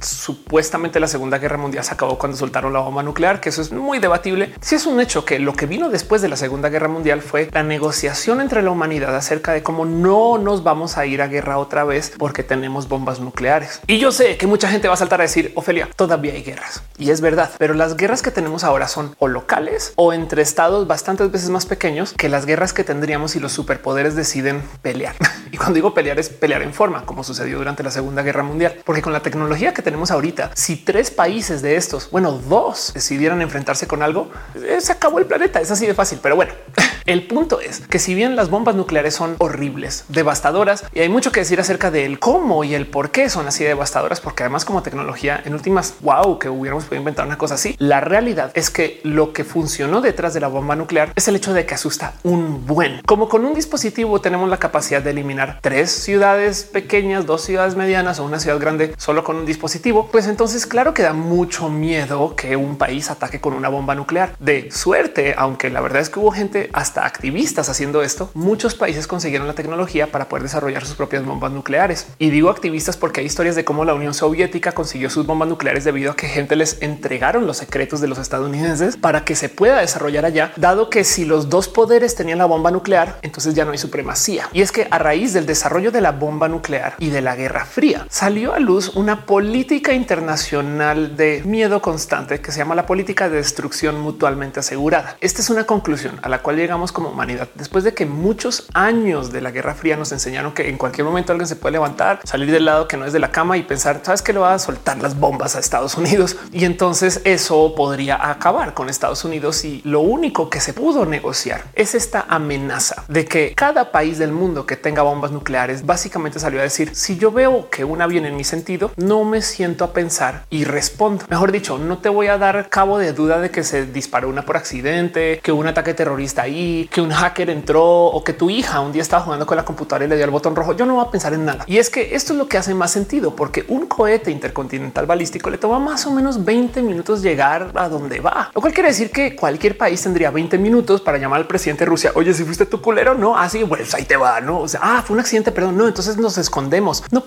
[0.01, 3.73] supuestamente la Segunda Guerra Mundial se acabó cuando soltaron la bomba nuclear, que eso es
[3.73, 4.55] muy debatible.
[4.61, 7.49] Si es un hecho que lo que vino después de la Segunda Guerra Mundial fue
[7.53, 11.59] la negociación entre la humanidad acerca de cómo no nos vamos a ir a guerra
[11.59, 13.81] otra vez porque tenemos bombas nucleares.
[13.87, 16.83] Y yo sé que mucha gente va a saltar a decir, Ofelia, todavía hay guerras.
[16.99, 20.87] Y es verdad, pero las guerras que tenemos ahora son o locales o entre estados
[20.87, 25.17] bastantes veces más pequeños que las guerras que tendríamos si los superpoderes deciden pelear.
[25.53, 28.77] y cuando digo pelear es pelear en forma, como sucedió durante la Segunda Guerra Mundial,
[28.85, 33.41] porque con la tecnología que tenemos ahorita, si tres países de estos, bueno, dos decidieran
[33.41, 35.61] enfrentarse con algo, eh, se acabó el planeta.
[35.61, 36.19] Es así de fácil.
[36.23, 36.53] Pero bueno,
[37.07, 41.33] el punto es que si bien las bombas nucleares son horribles, devastadoras, y hay mucho
[41.33, 44.83] que decir acerca del cómo y el por qué son así devastadoras, porque además como
[44.83, 47.77] tecnología en últimas, wow, que hubiéramos podido inventar una cosa así.
[47.79, 51.53] La realidad es que lo que funcionó detrás de la bomba nuclear es el hecho
[51.53, 53.01] de que asusta un buen.
[53.07, 58.19] Como con un dispositivo tenemos la capacidad de eliminar tres ciudades pequeñas, dos ciudades medianas
[58.19, 62.35] o una ciudad grande solo con un dispositivo, pues entonces claro que da mucho miedo
[62.35, 64.35] que un país ataque con una bomba nuclear.
[64.39, 69.07] De suerte, aunque la verdad es que hubo gente hasta activistas haciendo esto, muchos países
[69.07, 72.07] consiguieron la tecnología para poder desarrollar sus propias bombas nucleares.
[72.19, 75.85] Y digo activistas porque hay historias de cómo la Unión Soviética consiguió sus bombas nucleares
[75.85, 79.81] debido a que gente les entregaron los secretos de los estadounidenses para que se pueda
[79.81, 83.73] desarrollar allá, dado que si los dos poderes tenían la bomba nuclear, entonces ya no
[83.73, 84.49] hay supremacía.
[84.53, 87.64] Y es que a raíz del desarrollo de la bomba nuclear y de la Guerra
[87.65, 93.29] Fría, salió a luz una política internacional de miedo constante que se llama la política
[93.29, 95.17] de destrucción mutuamente asegurada.
[95.21, 97.49] Esta es una conclusión a la cual llegamos como humanidad.
[97.55, 101.33] Después de que muchos años de la Guerra Fría nos enseñaron que en cualquier momento
[101.33, 104.01] alguien se puede levantar, salir del lado que no es de la cama y pensar,
[104.03, 106.37] sabes que le va a soltar las bombas a Estados Unidos.
[106.53, 111.65] Y entonces eso podría acabar con Estados Unidos y lo único que se pudo negociar
[111.75, 116.61] es esta amenaza de que cada país del mundo que tenga bombas nucleares básicamente salió
[116.61, 119.93] a decir si yo veo que una viene en mi sentido, no me siento a
[119.93, 121.25] pensar y respondo.
[121.29, 124.45] Mejor dicho, no te voy a dar cabo de duda de que se disparó una
[124.45, 128.81] por accidente, que un ataque terrorista ahí, que un hacker entró o que tu hija
[128.81, 130.75] un día estaba jugando con la computadora y le dio el botón rojo.
[130.75, 131.65] Yo no voy a pensar en nada.
[131.67, 135.51] Y es que esto es lo que hace más sentido, porque un cohete intercontinental balístico
[135.51, 139.11] le toma más o menos 20 minutos llegar a donde va, lo cual quiere decir
[139.11, 142.13] que cualquier país tendría 20 minutos para llamar al presidente de Rusia.
[142.15, 144.41] Oye, si fuiste tu culero, no así, ah, pues ahí te va.
[144.41, 145.77] No, o sea, ah, fue un accidente, perdón.
[145.77, 147.03] No, entonces nos escondemos.
[147.11, 147.23] No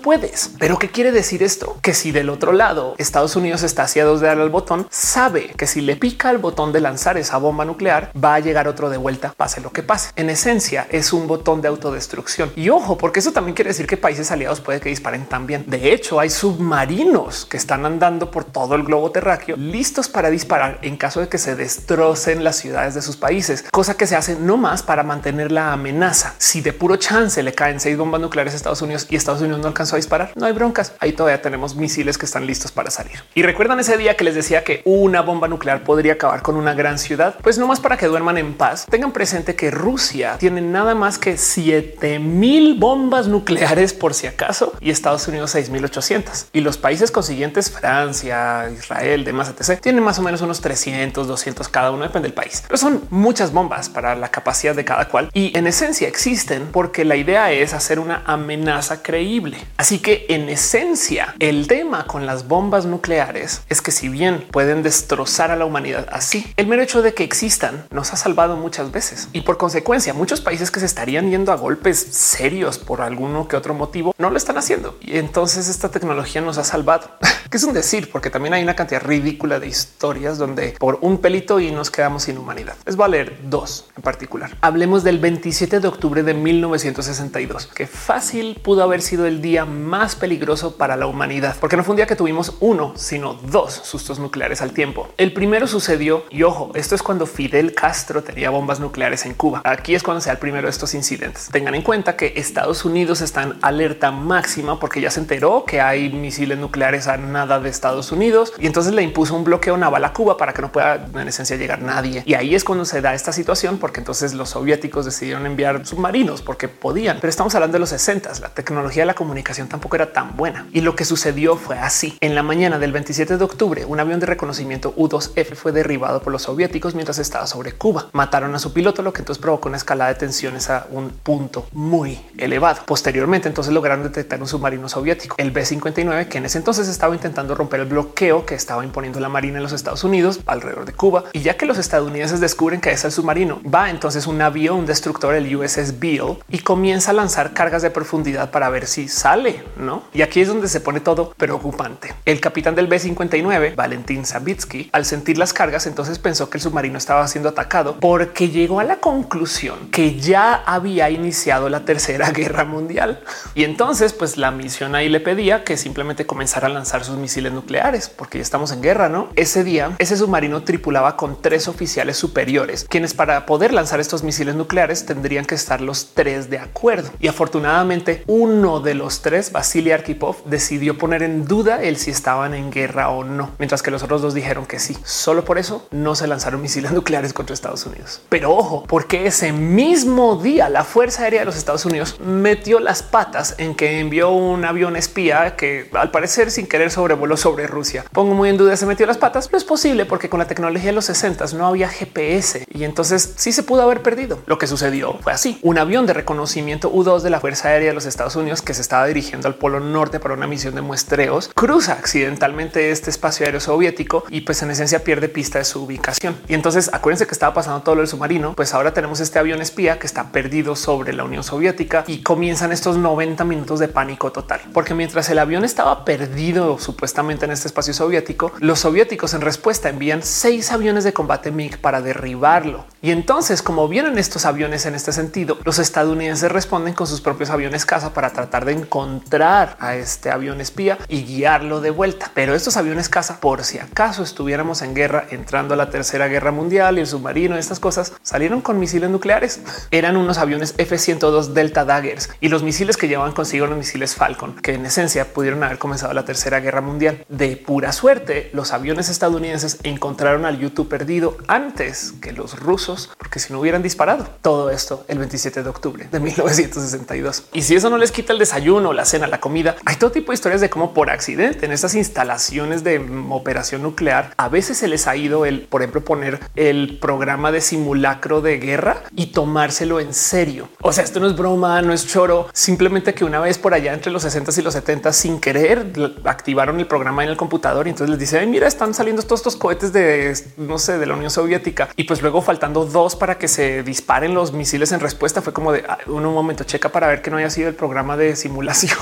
[0.58, 1.78] Pero qué quiere decir esto?
[1.82, 5.48] Que si del otro lado Estados Unidos está hacia dos de dar al botón, sabe
[5.56, 8.90] que si le pica el botón de lanzar esa bomba nuclear, va a llegar otro
[8.90, 10.10] de vuelta pase lo que pase.
[10.16, 12.52] En esencia es un botón de autodestrucción.
[12.56, 15.64] Y ojo, porque eso también quiere decir que países aliados puede que disparen también.
[15.66, 20.78] De hecho, hay submarinos que están andando por todo el globo terráqueo listos para disparar
[20.82, 24.36] en caso de que se destrocen las ciudades de sus países, cosa que se hace
[24.36, 26.34] no más para mantener la amenaza.
[26.38, 29.60] Si de puro chance le caen seis bombas nucleares a Estados Unidos y Estados Unidos
[29.60, 30.92] no alcanzó a disparar, no hay broncas.
[31.00, 33.22] Ahí todavía tenemos misiles que están listos para salir.
[33.34, 36.74] Y recuerdan ese día que les decía que una bomba nuclear podría acabar con una
[36.74, 37.36] gran ciudad.
[37.42, 38.86] Pues no más para que duerman en paz.
[38.90, 44.72] Tengan presente que Rusia tiene nada más que 7 mil bombas nucleares por si acaso
[44.80, 49.80] y Estados Unidos 6800 y los países consiguientes, Francia, Israel, demás, etc.
[49.80, 53.52] Tienen más o menos unos 300, 200 cada uno, depende del país, pero son muchas
[53.52, 57.74] bombas para la capacidad de cada cual y en esencia existen porque la idea es
[57.74, 59.58] hacer una amenaza creíble.
[59.76, 64.82] Así que en esencia el tema con las bombas nucleares es que si bien pueden
[64.82, 68.92] destrozar a la humanidad así, el mero hecho de que existan nos ha salvado muchas
[68.92, 73.48] veces y por consecuencia muchos países que se estarían yendo a golpes serios por alguno
[73.48, 74.96] que otro motivo no lo están haciendo.
[75.00, 77.10] Y entonces esta tecnología nos ha salvado,
[77.50, 81.18] que es un decir, porque también hay una cantidad ridícula de historias donde por un
[81.18, 82.74] pelito y nos quedamos sin humanidad.
[82.86, 84.56] Les va a leer dos en particular.
[84.60, 89.87] Hablemos del 27 de octubre de 1962, que fácil pudo haber sido el día más
[90.14, 94.18] peligroso para la humanidad, porque no fue un día que tuvimos uno, sino dos sustos
[94.18, 95.08] nucleares al tiempo.
[95.16, 99.62] El primero sucedió y ojo, esto es cuando Fidel Castro tenía bombas nucleares en Cuba.
[99.64, 101.48] Aquí es cuando se da el primero de estos incidentes.
[101.50, 105.80] Tengan en cuenta que Estados Unidos está en alerta máxima porque ya se enteró que
[105.80, 110.04] hay misiles nucleares a nada de Estados Unidos y entonces le impuso un bloqueo naval
[110.04, 112.22] a Cuba para que no pueda en esencia llegar nadie.
[112.26, 116.42] Y ahí es cuando se da esta situación porque entonces los soviéticos decidieron enviar submarinos
[116.42, 117.18] porque podían.
[117.20, 118.18] Pero estamos hablando de los 60.
[118.40, 120.66] La tecnología de la comunicación tampoco era tan buena.
[120.72, 122.18] Y lo que sucedió fue así.
[122.20, 126.32] En la mañana del 27 de octubre, un avión de reconocimiento U-2F fue derribado por
[126.32, 128.08] los soviéticos mientras estaba sobre Cuba.
[128.12, 131.68] Mataron a su piloto, lo que entonces provocó una escalada de tensiones a un punto
[131.72, 132.80] muy elevado.
[132.86, 137.54] Posteriormente, entonces lograron detectar un submarino soviético, el B-59, que en ese entonces estaba intentando
[137.54, 141.24] romper el bloqueo que estaba imponiendo la Marina en los Estados Unidos alrededor de Cuba.
[141.32, 145.36] Y ya que los estadounidenses descubren que es el submarino, va entonces un avión destructor,
[145.36, 150.04] el USS Beale, y comienza a lanzar cargas de profundidad para ver si sale, ¿no?
[150.12, 152.14] Y aquí es donde se pone todo preocupante.
[152.24, 156.98] El capitán del B-59, Valentín Savitsky, al sentir las cargas, entonces pensó que el submarino
[156.98, 162.64] estaba siendo atacado porque llegó a la conclusión que ya había iniciado la tercera guerra
[162.64, 163.20] mundial.
[163.54, 167.52] Y entonces, pues la misión ahí le pedía que simplemente comenzara a lanzar sus misiles
[167.52, 169.28] nucleares, porque ya estamos en guerra, ¿no?
[169.36, 174.54] Ese día, ese submarino tripulaba con tres oficiales superiores, quienes para poder lanzar estos misiles
[174.54, 177.10] nucleares tendrían que estar los tres de acuerdo.
[177.20, 182.54] Y afortunadamente, uno de los tres, Vasily Arkhipov, decidió poner en duda el si estaban
[182.54, 184.96] en guerra o no, mientras que los otros dos dijeron que sí.
[185.04, 188.22] Solo por eso no se lanzaron misiles nucleares contra Estados Unidos.
[188.28, 193.02] Pero ojo, porque ese mismo día la Fuerza Aérea de los Estados Unidos metió las
[193.02, 198.04] patas en que envió un avión espía que al parecer sin querer sobrevoló sobre Rusia.
[198.12, 199.50] Pongo muy en duda se metió las patas.
[199.52, 203.34] No es posible porque con la tecnología de los 60 no había GPS y entonces
[203.36, 204.40] sí se pudo haber perdido.
[204.46, 205.58] Lo que sucedió fue así.
[205.62, 208.82] Un avión de reconocimiento U-2 de la Fuerza Aérea de los Estados Unidos que se
[208.82, 213.60] estaba dirigiendo al Polo Norte para una misión de muestreos cruza accidentalmente este espacio aéreo
[213.60, 216.36] soviético y pues en esencia pierde pista de su ubicación.
[216.48, 218.54] Y entonces acuérdense que estaba pasando todo lo del submarino.
[218.54, 222.72] Pues ahora tenemos este avión espía que está perdido sobre la Unión Soviética y comienzan
[222.72, 227.68] estos 90 minutos de pánico total, porque mientras el avión estaba perdido supuestamente en este
[227.68, 232.86] espacio soviético, los soviéticos en respuesta envían seis aviones de combate MiG para derribarlo.
[233.00, 237.50] Y entonces, como vienen estos aviones en este sentido, los estadounidenses responden con sus propios
[237.50, 242.30] aviones caza para tratar de encontrar a este avión espía y guiarlo de vuelta.
[242.34, 246.50] Pero estos aviones caza, por si acaso estuviéramos en guerra, entrando a la tercera guerra
[246.50, 249.60] mundial y el submarino, estas cosas salieron con misiles nucleares.
[249.90, 254.56] Eran unos aviones F-102 Delta Daggers y los misiles que llevaban consigo los misiles Falcon,
[254.56, 257.24] que en esencia pudieron haber comenzado la tercera guerra mundial.
[257.28, 263.40] De pura suerte, los aviones estadounidenses encontraron al YouTube perdido antes que los rusos, porque
[263.40, 267.44] si no hubieran disparado todo esto el 27 de octubre de 1962.
[267.52, 270.32] Y si eso no les quita el desayuno, la cena, la comida, hay todo tipo
[270.32, 272.98] de historias de cómo por accidente en estas instalaciones de
[273.30, 277.60] operación nuclear a veces se les ha ido el, por ejemplo, poner el programa de
[277.60, 280.68] simulacro de guerra y tomárselo en serio.
[280.80, 283.92] O sea, esto no es broma, no es choro, simplemente que una vez por allá
[283.92, 285.92] entre los 60 y los 70 sin querer
[286.24, 289.56] activaron el programa en el computador y entonces les dice, mira, están saliendo todos estos
[289.56, 293.48] cohetes de no sé, de la Unión Soviética y pues luego faltando dos para que
[293.48, 297.30] se disparen los misiles en respuesta fue como de un momento checa para ver que
[297.30, 298.98] no haya sido el programa de simulación.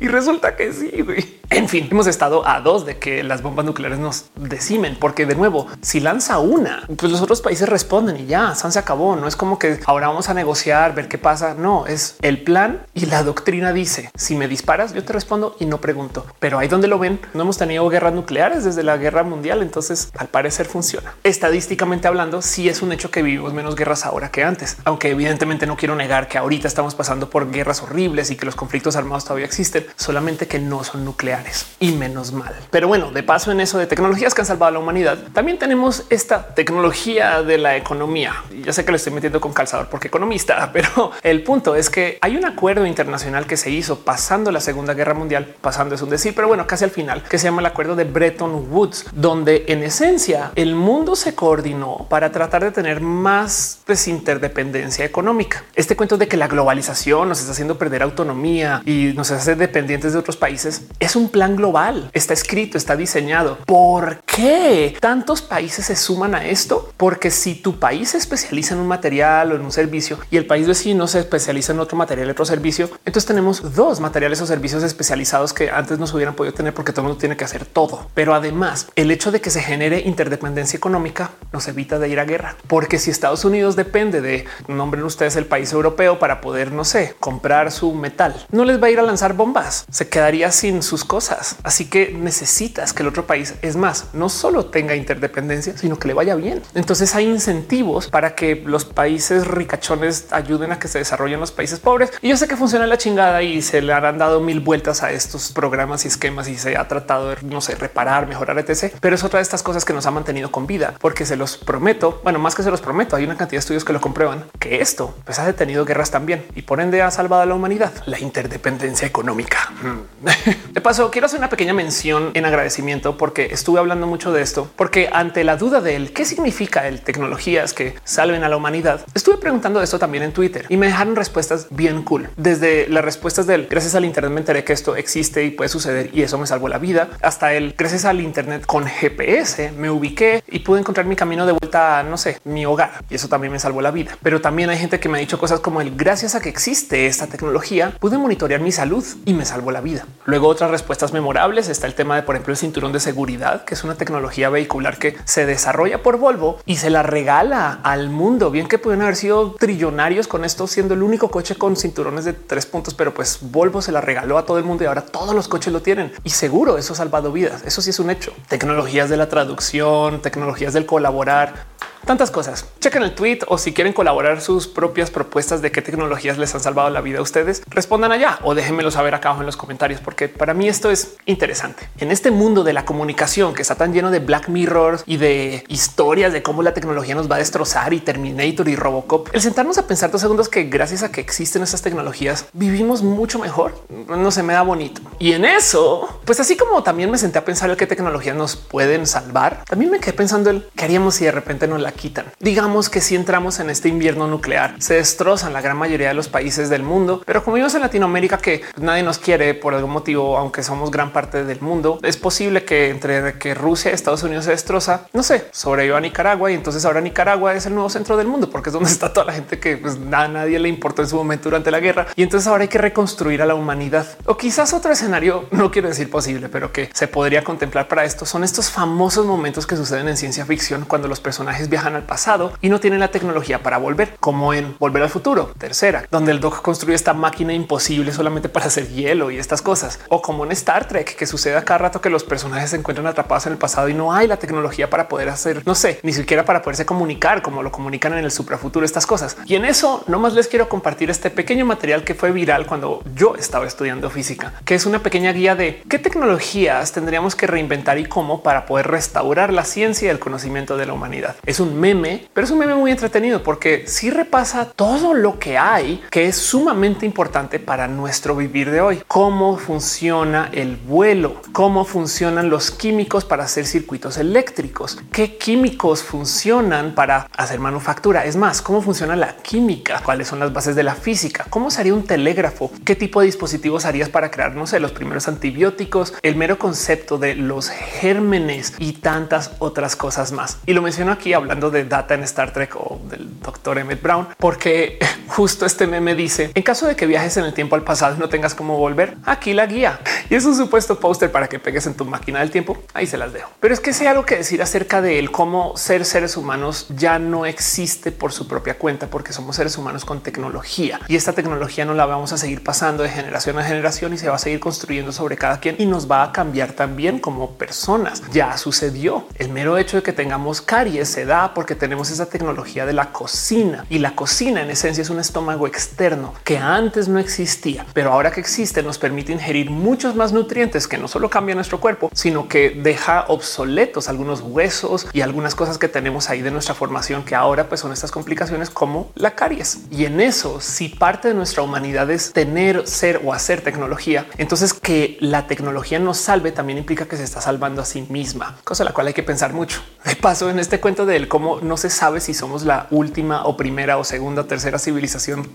[0.00, 1.38] Y resulta que sí, güey.
[1.50, 5.34] En fin, hemos estado a dos de que las bombas nucleares nos decimen, porque de
[5.34, 9.16] nuevo, si lanza una, pues los otros países responden y ya, San se acabó.
[9.16, 11.54] No es como que ahora vamos a negociar, ver qué pasa.
[11.54, 15.64] No, es el plan y la doctrina dice, si me disparas, yo te respondo y
[15.64, 16.26] no pregunto.
[16.38, 20.10] Pero ahí donde lo ven, no hemos tenido guerras nucleares desde la guerra mundial, entonces
[20.18, 21.14] al parecer funciona.
[21.24, 25.66] Estadísticamente hablando, sí es un hecho que vivimos menos guerras ahora que antes, aunque evidentemente
[25.66, 29.24] no quiero negar que ahorita estamos pasando por guerras horribles y que los conflictos armados
[29.24, 32.54] todavía existen, solamente que no son nucleares y menos mal.
[32.70, 35.58] Pero bueno, de paso en eso de tecnologías que han salvado a la humanidad, también
[35.58, 38.34] tenemos esta tecnología de la economía.
[38.64, 42.18] Ya sé que lo estoy metiendo con calzador porque economista, pero el punto es que
[42.20, 46.10] hay un acuerdo internacional que se hizo pasando la Segunda Guerra Mundial, pasando es un
[46.10, 49.64] decir, pero bueno, casi al final, que se llama el acuerdo de Bretton Woods, donde
[49.68, 55.64] en esencia el mundo se coordinó para tratar de tener más pues, interdependencia económica.
[55.74, 60.12] Este cuento de que la globalización nos está haciendo perder autonomía y nos hace dependientes
[60.12, 62.10] de otros países es un plan global.
[62.12, 63.58] Está escrito, está diseñado.
[63.64, 66.92] ¿Por qué tantos países se suman a esto?
[66.96, 70.46] Porque si tu país se especializa en un material o en un servicio y el
[70.46, 74.82] país vecino se especializa en otro material, otro servicio, entonces tenemos dos materiales o servicios
[74.82, 77.64] especializados que antes no se hubieran podido tener porque todo el mundo tiene que hacer
[77.64, 78.08] todo.
[78.14, 82.24] Pero además, el hecho de que se genere interdependencia económica nos evita de ir a
[82.24, 86.84] guerra, porque si Estados Unidos depende de nombren ustedes el país europeo para poder, no
[86.84, 90.82] sé, comprar su metal, no les va a ir a lanzar bombas, se quedaría sin
[90.82, 91.56] sus cosas.
[91.62, 96.08] Así que necesitas que el otro país es más, no solo tenga interdependencia, sino que
[96.08, 96.62] le vaya bien.
[96.74, 101.80] Entonces hay incentivos para que los países ricachones ayuden a que se desarrollen los países
[101.80, 102.12] pobres.
[102.22, 105.12] Y yo sé que funciona la chingada y se le han dado mil vueltas a
[105.12, 108.94] estos programas y esquemas y se ha tratado de, no sé, reparar, mejorar, etc.
[109.00, 111.56] Pero es otra de estas cosas que nos ha mantenido con vida, porque se los
[111.56, 112.20] prometo.
[112.22, 114.80] Bueno, más que se los prometo, hay una cantidad de estudios que lo comprueban que
[114.80, 117.92] esto pues, ha detenido guerras también y por ende ha salvado a la humanidad.
[118.06, 119.57] La interdependencia económica.
[120.72, 124.70] De paso, quiero hacer una pequeña mención en agradecimiento porque estuve hablando mucho de esto,
[124.76, 129.38] porque ante la duda del qué significa el tecnologías que salven a la humanidad, estuve
[129.38, 132.28] preguntando esto también en Twitter y me dejaron respuestas bien cool.
[132.36, 136.10] Desde las respuestas del gracias al Internet me enteré que esto existe y puede suceder
[136.12, 140.42] y eso me salvó la vida, hasta el gracias al Internet con GPS me ubiqué
[140.48, 143.52] y pude encontrar mi camino de vuelta a no sé, mi hogar y eso también
[143.52, 144.16] me salvó la vida.
[144.22, 147.06] Pero también hay gente que me ha dicho cosas como el gracias a que existe
[147.06, 150.06] esta tecnología pude monitorear mi salud y me salvó la vida.
[150.24, 153.74] Luego otras respuestas memorables está el tema de por ejemplo el cinturón de seguridad, que
[153.74, 158.50] es una tecnología vehicular que se desarrolla por Volvo y se la regala al mundo.
[158.50, 162.32] Bien que pueden haber sido trillonarios con esto siendo el único coche con cinturones de
[162.32, 165.34] tres puntos, pero pues Volvo se la regaló a todo el mundo y ahora todos
[165.34, 167.62] los coches lo tienen y seguro eso ha salvado vidas.
[167.64, 168.32] Eso sí es un hecho.
[168.48, 171.66] Tecnologías de la traducción, tecnologías del colaborar
[172.08, 172.64] tantas cosas.
[172.80, 176.62] Chequen el tweet o si quieren colaborar sus propias propuestas de qué tecnologías les han
[176.62, 180.00] salvado la vida a ustedes, respondan allá o déjenmelo saber acá abajo en los comentarios,
[180.00, 181.86] porque para mí esto es interesante.
[181.98, 185.64] En este mundo de la comunicación que está tan lleno de Black Mirrors y de
[185.68, 189.76] historias de cómo la tecnología nos va a destrozar y Terminator y Robocop, el sentarnos
[189.76, 194.30] a pensar dos segundos que gracias a que existen estas tecnologías vivimos mucho mejor, no
[194.30, 195.02] se me da bonito.
[195.18, 198.56] Y en eso, pues así como también me senté a pensar el qué tecnologías nos
[198.56, 202.24] pueden salvar, también me quedé pensando el qué haríamos si de repente no la quitan.
[202.40, 206.28] Digamos que si entramos en este invierno nuclear, se destrozan la gran mayoría de los
[206.28, 210.38] países del mundo, pero como vimos en Latinoamérica que nadie nos quiere por algún motivo,
[210.38, 214.46] aunque somos gran parte del mundo, es posible que entre que Rusia y Estados Unidos
[214.46, 218.16] se destroza, no sé, sobreviva a Nicaragua y entonces ahora Nicaragua es el nuevo centro
[218.16, 221.08] del mundo porque es donde está toda la gente que pues, nadie le importó en
[221.08, 224.06] su momento durante la guerra y entonces ahora hay que reconstruir a la humanidad.
[224.26, 228.24] O quizás otro escenario, no quiero decir posible, pero que se podría contemplar para esto
[228.24, 232.52] son estos famosos momentos que suceden en ciencia ficción cuando los personajes viajan al pasado
[232.60, 236.40] y no tienen la tecnología para volver, como en Volver al Futuro, tercera, donde el
[236.40, 240.52] Doc construye esta máquina imposible solamente para hacer hielo y estas cosas, o como en
[240.52, 243.58] Star Trek, que sucede a cada rato que los personajes se encuentran atrapados en el
[243.58, 246.86] pasado y no hay la tecnología para poder hacer, no sé, ni siquiera para poderse
[246.86, 249.36] comunicar como lo comunican en el suprafuturo, estas cosas.
[249.46, 253.02] Y en eso no más les quiero compartir este pequeño material que fue viral cuando
[253.14, 257.98] yo estaba estudiando física, que es una pequeña guía de qué tecnologías tendríamos que reinventar
[257.98, 261.36] y cómo para poder restaurar la ciencia y el conocimiento de la humanidad.
[261.46, 265.58] Es un meme, pero es un meme muy entretenido porque sí repasa todo lo que
[265.58, 269.02] hay que es sumamente importante para nuestro vivir de hoy.
[269.08, 276.94] Cómo funciona el vuelo, cómo funcionan los químicos para hacer circuitos eléctricos, qué químicos funcionan
[276.94, 278.24] para hacer manufactura.
[278.24, 281.94] Es más, cómo funciona la química, cuáles son las bases de la física, cómo sería
[281.94, 286.36] un telégrafo, qué tipo de dispositivos harías para crear, no sé, los primeros antibióticos, el
[286.36, 290.58] mero concepto de los gérmenes y tantas otras cosas más.
[290.66, 294.28] Y lo menciono aquí hablando de data en Star Trek o del doctor Emmett Brown,
[294.38, 294.98] porque
[295.28, 298.18] justo este meme dice en caso de que viajes en el tiempo al pasado y
[298.18, 300.00] no tengas cómo volver, aquí la guía
[300.30, 302.76] y es un supuesto póster para que pegues en tu máquina del tiempo.
[302.94, 303.50] Ahí se las dejo.
[303.60, 307.18] Pero es que sé algo que decir acerca de él, cómo ser seres humanos ya
[307.18, 311.84] no existe por su propia cuenta, porque somos seres humanos con tecnología y esta tecnología
[311.84, 314.60] no la vamos a seguir pasando de generación a generación y se va a seguir
[314.60, 318.22] construyendo sobre cada quien y nos va a cambiar también como personas.
[318.32, 322.86] Ya sucedió el mero hecho de que tengamos caries se da porque tenemos esa tecnología
[322.86, 327.18] de la cocina y la cocina en esencia es un estómago externo que antes no
[327.18, 331.56] existía, pero ahora que existe nos permite ingerir muchos más nutrientes que no solo cambia
[331.56, 336.52] nuestro cuerpo, sino que deja obsoletos algunos huesos y algunas cosas que tenemos ahí de
[336.52, 339.78] nuestra formación que ahora pues son estas complicaciones como la caries.
[339.90, 344.72] Y en eso, si parte de nuestra humanidad es tener, ser o hacer tecnología, entonces
[344.72, 348.84] que la tecnología nos salve también implica que se está salvando a sí misma, cosa
[348.84, 349.82] la cual hay que pensar mucho.
[350.04, 353.44] De paso, en este cuento de él, cómo no se sabe si somos la última
[353.44, 355.07] o primera o segunda tercera civilización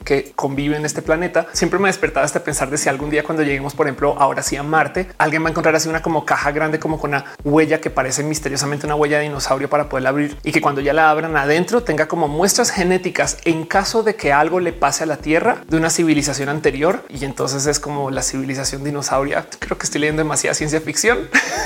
[0.04, 3.44] que convive en este planeta, siempre me despertaba hasta pensar de si algún día cuando
[3.44, 6.52] lleguemos, por ejemplo, ahora sí a Marte, alguien va a encontrar así una como caja
[6.52, 10.38] grande, como con una huella que parece misteriosamente una huella de dinosaurio para poder abrir
[10.44, 14.34] y que cuando ya la abran adentro tenga como muestras genéticas en caso de que
[14.34, 17.04] algo le pase a la Tierra de una civilización anterior.
[17.10, 19.46] Y entonces es como la civilización dinosauria.
[19.60, 21.30] Creo que estoy leyendo demasiada ciencia ficción.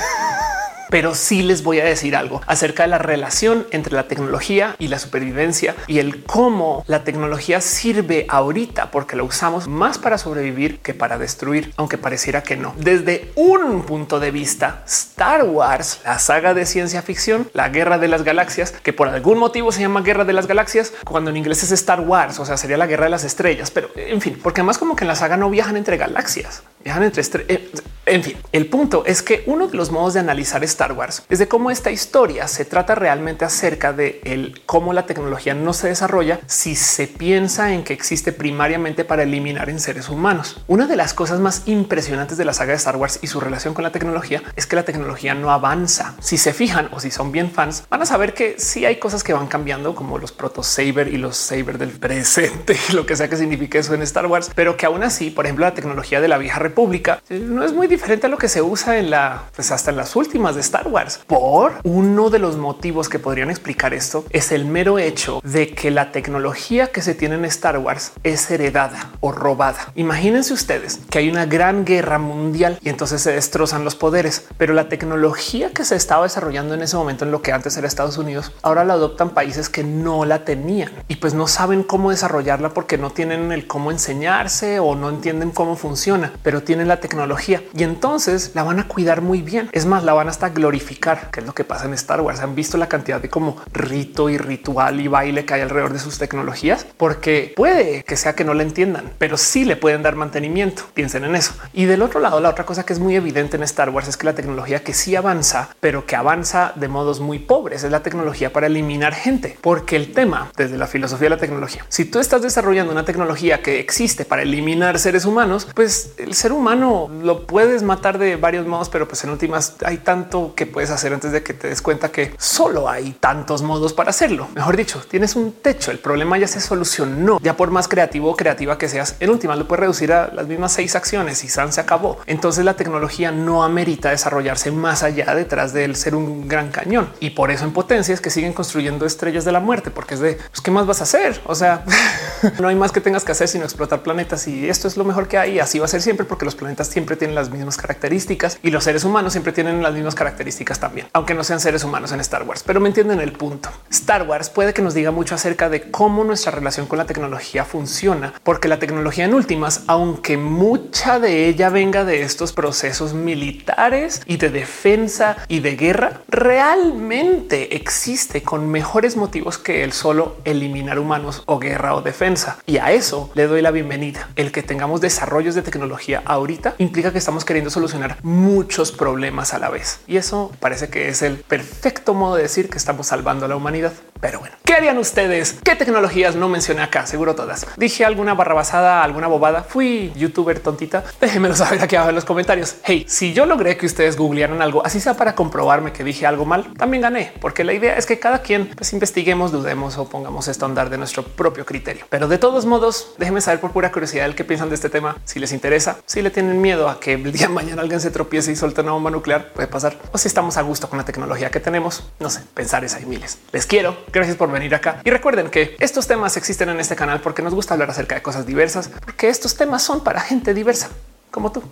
[0.90, 4.88] pero sí les voy a decir algo acerca de la relación entre la tecnología y
[4.88, 10.78] la supervivencia y el cómo la tecnología sirve ahorita porque la usamos más para sobrevivir
[10.80, 12.74] que para destruir, aunque pareciera que no.
[12.78, 18.08] Desde un punto de vista, Star Wars, la saga de ciencia ficción, la guerra de
[18.08, 21.62] las galaxias, que por algún motivo se llama guerra de las galaxias, cuando en inglés
[21.62, 24.60] es Star Wars, o sea, sería la guerra de las estrellas, pero en fin, porque
[24.60, 27.50] además como que en la saga no viajan entre galaxias, viajan entre estrellas.
[27.50, 27.70] Eh,
[28.08, 31.38] en fin, el punto es que uno de los modos de analizar Star Wars es
[31.38, 35.88] de cómo esta historia se trata realmente acerca de el cómo la tecnología no se
[35.88, 40.62] desarrolla si se piensa en que existe primariamente para eliminar en seres humanos.
[40.68, 43.74] Una de las cosas más impresionantes de la saga de Star Wars y su relación
[43.74, 46.14] con la tecnología es que la tecnología no avanza.
[46.20, 49.22] Si se fijan o si son bien fans, van a saber que sí hay cosas
[49.22, 53.28] que van cambiando, como los proto saber y los saber del presente, lo que sea
[53.28, 56.28] que signifique eso en Star Wars, pero que aún así, por ejemplo, la tecnología de
[56.28, 59.70] la vieja república no es muy diferente a lo que se usa en la, pues
[59.70, 61.20] hasta en las últimas de Star Wars.
[61.26, 65.90] Por uno de los motivos que podrían explicar esto es el mero hecho de que
[65.90, 69.92] la tecnología que se tiene en Star Wars es heredada o robada.
[69.94, 74.74] Imagínense ustedes que hay una gran guerra mundial y entonces se destrozan los poderes, pero
[74.74, 78.18] la tecnología que se estaba desarrollando en ese momento en lo que antes era Estados
[78.18, 82.70] Unidos, ahora la adoptan países que no la tenían y pues no saben cómo desarrollarla
[82.70, 87.62] porque no tienen el cómo enseñarse o no entienden cómo funciona, pero tienen la tecnología
[87.74, 89.68] y entonces la van a cuidar muy bien.
[89.72, 92.40] Es más, la van hasta glorificar, que es lo que pasa en Star Wars.
[92.40, 95.98] Han visto la cantidad de como rito y ritual y baile que hay alrededor de
[95.98, 100.16] sus tecnologías, porque puede que sea que no la entiendan, pero sí le pueden dar
[100.16, 100.84] mantenimiento.
[100.94, 101.54] Piensen en eso.
[101.72, 104.16] Y del otro lado, la otra cosa que es muy evidente en Star Wars es
[104.16, 108.02] que la tecnología que sí avanza, pero que avanza de modos muy pobres, es la
[108.02, 112.18] tecnología para eliminar gente, porque el tema desde la filosofía de la tecnología, si tú
[112.18, 117.46] estás desarrollando una tecnología que existe para eliminar seres humanos, pues el ser humano lo
[117.46, 121.32] puedes matar de varios modos, pero pues en últimas hay tanto que puedes hacer antes
[121.32, 124.48] de que te des cuenta que solo hay tantos modos para hacerlo.
[124.54, 125.90] Mejor dicho, tienes un techo.
[125.90, 127.38] El problema ya se solucionó.
[127.42, 130.46] Ya por más creativo o creativa que seas, en últimas lo puedes reducir a las
[130.46, 132.18] mismas seis acciones y San se acabó.
[132.26, 137.10] Entonces la tecnología no amerita desarrollarse más allá detrás de él ser un gran cañón.
[137.20, 140.20] Y por eso en potencia es que siguen construyendo estrellas de la muerte, porque es
[140.20, 141.40] de pues, qué más vas a hacer?
[141.46, 141.84] O sea,
[142.60, 145.28] no hay más que tengas que hacer sino explotar planetas y esto es lo mejor
[145.28, 145.58] que hay.
[145.58, 149.04] Así va a ser siempre los planetas siempre tienen las mismas características y los seres
[149.04, 152.62] humanos siempre tienen las mismas características también, aunque no sean seres humanos en Star Wars,
[152.64, 153.70] pero me entienden el punto.
[153.90, 157.64] Star Wars puede que nos diga mucho acerca de cómo nuestra relación con la tecnología
[157.64, 164.22] funciona, porque la tecnología en últimas, aunque mucha de ella venga de estos procesos militares
[164.26, 170.98] y de defensa y de guerra, realmente existe con mejores motivos que el solo eliminar
[170.98, 172.58] humanos o guerra o defensa.
[172.66, 174.28] Y a eso le doy la bienvenida.
[174.36, 179.58] El que tengamos desarrollos de tecnología ahorita implica que estamos queriendo solucionar muchos problemas a
[179.58, 180.00] la vez.
[180.06, 183.56] Y eso parece que es el perfecto modo de decir que estamos salvando a la
[183.56, 183.92] humanidad.
[184.20, 185.58] Pero bueno, ¿qué harían ustedes?
[185.62, 187.06] ¿Qué tecnologías no mencioné acá?
[187.06, 187.66] Seguro todas.
[187.76, 189.62] Dije alguna barrabasada, alguna bobada.
[189.62, 191.04] Fui youtuber tontita.
[191.20, 192.76] Déjenmelo saber aquí abajo en los comentarios.
[192.82, 196.44] Hey, si yo logré que ustedes googlearan algo, así sea para comprobarme que dije algo
[196.44, 200.48] mal, también gané, porque la idea es que cada quien pues investiguemos, dudemos o pongamos
[200.48, 202.06] esto a andar de nuestro propio criterio.
[202.10, 205.16] Pero de todos modos, déjenme saber por pura curiosidad el que piensan de este tema.
[205.24, 208.00] Si les interesa, si si le tienen miedo a que el día de mañana alguien
[208.00, 209.96] se tropiece y suelte una bomba nuclear, puede pasar.
[210.10, 213.06] O si estamos a gusto con la tecnología que tenemos, no sé, pensar es hay
[213.06, 213.38] miles.
[213.52, 213.96] Les quiero.
[214.12, 215.00] Gracias por venir acá.
[215.04, 218.22] Y recuerden que estos temas existen en este canal porque nos gusta hablar acerca de
[218.22, 220.88] cosas diversas, porque estos temas son para gente diversa
[221.30, 221.62] como tú.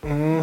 [0.00, 0.40] Mm.